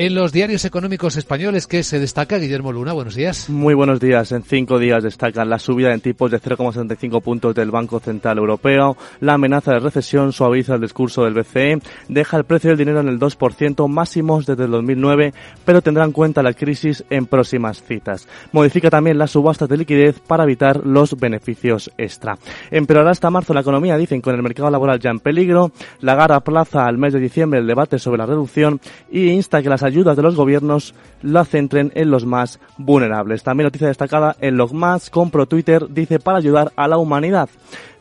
[0.00, 2.38] En los diarios económicos españoles, ¿qué se destaca?
[2.38, 3.50] Guillermo Luna, buenos días.
[3.50, 4.32] Muy buenos días.
[4.32, 8.96] En cinco días destacan la subida en tipos de 0,75 puntos del Banco Central Europeo,
[9.20, 13.08] la amenaza de recesión suaviza el discurso del BCE, deja el precio del dinero en
[13.08, 15.34] el 2%, máximos desde el 2009,
[15.66, 18.26] pero tendrá en cuenta la crisis en próximas citas.
[18.52, 22.38] Modifica también las subastas de liquidez para evitar los beneficios extra.
[22.70, 25.72] Empeorará hasta marzo la economía, dicen, con el mercado laboral ya en peligro.
[26.00, 28.80] Lagarde aplaza al mes de diciembre el debate sobre la reducción
[29.12, 33.42] y insta que las ayudas de los gobiernos la centren en los más vulnerables.
[33.42, 37.48] También noticia destacada en Logmas, compro Twitter, dice para ayudar a la humanidad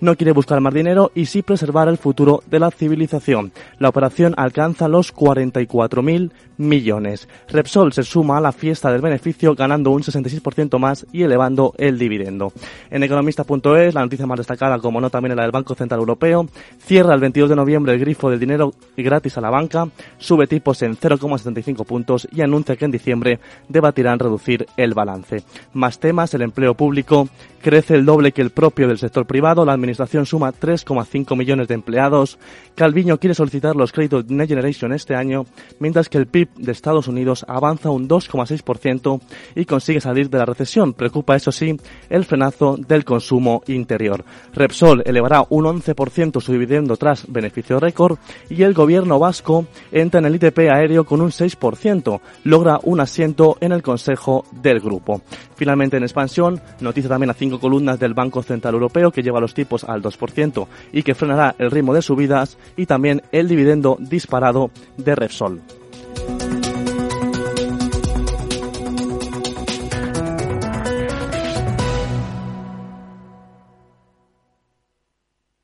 [0.01, 3.51] no quiere buscar más dinero y sí preservar el futuro de la civilización.
[3.79, 7.27] La operación alcanza los 44.000 millones.
[7.47, 11.97] Repsol se suma a la fiesta del beneficio ganando un 66% más y elevando el
[11.97, 12.51] dividendo.
[12.89, 16.47] En economista.es, la noticia más destacada, como no también la del Banco Central Europeo,
[16.79, 19.87] cierra el 22 de noviembre el grifo del dinero gratis a la banca,
[20.17, 23.39] sube tipos en 0,75 puntos y anuncia que en diciembre
[23.69, 25.43] debatirán reducir el balance.
[25.73, 27.29] Más temas, el empleo público
[27.59, 31.75] crece el doble que el propio del sector privado, la administración suma 3,5 millones de
[31.75, 32.39] empleados.
[32.75, 35.45] Calviño quiere solicitar los créditos Next Generation este año,
[35.79, 39.21] mientras que el PIB de Estados Unidos avanza un 2,6%
[39.55, 40.93] y consigue salir de la recesión.
[40.93, 41.77] Preocupa, eso sí,
[42.09, 44.23] el frenazo del consumo interior.
[44.53, 48.17] Repsol elevará un 11% su dividendo tras beneficio récord
[48.49, 52.21] y el gobierno vasco entra en el ITP aéreo con un 6%.
[52.43, 55.21] Logra un asiento en el Consejo del Grupo.
[55.55, 59.55] Finalmente, en expansión, noticia también a cinco columnas del Banco Central Europeo que lleva los
[59.55, 64.69] tipos al 2% y que frenará el ritmo de subidas y también el dividendo disparado
[64.97, 65.61] de Repsol.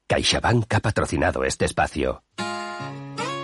[0.08, 2.24] CaixaBank ha patrocinado este espacio.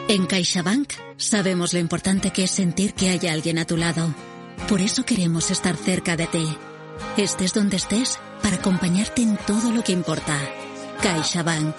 [0.07, 4.07] En CaixaBank sabemos lo importante que es sentir que hay alguien a tu lado.
[4.67, 6.47] Por eso queremos estar cerca de ti
[7.17, 10.37] Estés donde estés, para acompañarte en todo lo que importa.
[11.01, 11.75] CaixaBank.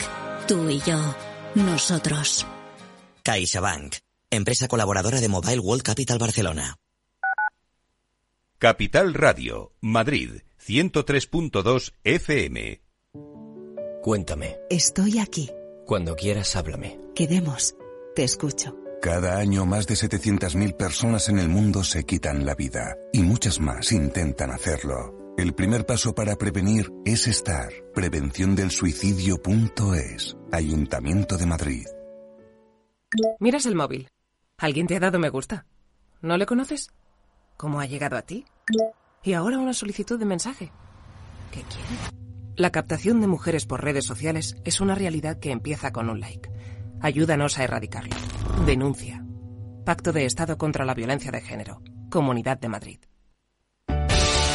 [0.46, 0.98] Tú y yo.
[1.54, 2.46] Nosotros.
[3.22, 3.96] CaixaBank.
[4.30, 6.76] Empresa colaboradora de Mobile World Capital Barcelona.
[8.58, 12.80] Capital Radio, Madrid, 103.2 FM.
[14.02, 14.56] Cuéntame.
[14.70, 15.50] Estoy aquí.
[15.84, 16.98] Cuando quieras, háblame.
[17.14, 17.74] Quedemos.
[18.14, 18.76] Te escucho.
[19.02, 23.58] Cada año más de 700.000 personas en el mundo se quitan la vida y muchas
[23.58, 25.21] más intentan hacerlo.
[25.38, 27.70] El primer paso para prevenir es estar.
[27.94, 30.36] Prevención del suicidio.es.
[30.52, 31.86] Ayuntamiento de Madrid.
[33.40, 34.08] Miras el móvil.
[34.58, 35.64] Alguien te ha dado me gusta.
[36.20, 36.90] ¿No le conoces?
[37.56, 38.44] ¿Cómo ha llegado a ti?
[39.22, 40.70] Y ahora una solicitud de mensaje.
[41.50, 42.14] ¿Qué quiere?
[42.54, 46.50] La captación de mujeres por redes sociales es una realidad que empieza con un like.
[47.00, 48.14] Ayúdanos a erradicarlo.
[48.66, 49.24] Denuncia.
[49.86, 51.80] Pacto de Estado contra la Violencia de Género.
[52.10, 53.00] Comunidad de Madrid.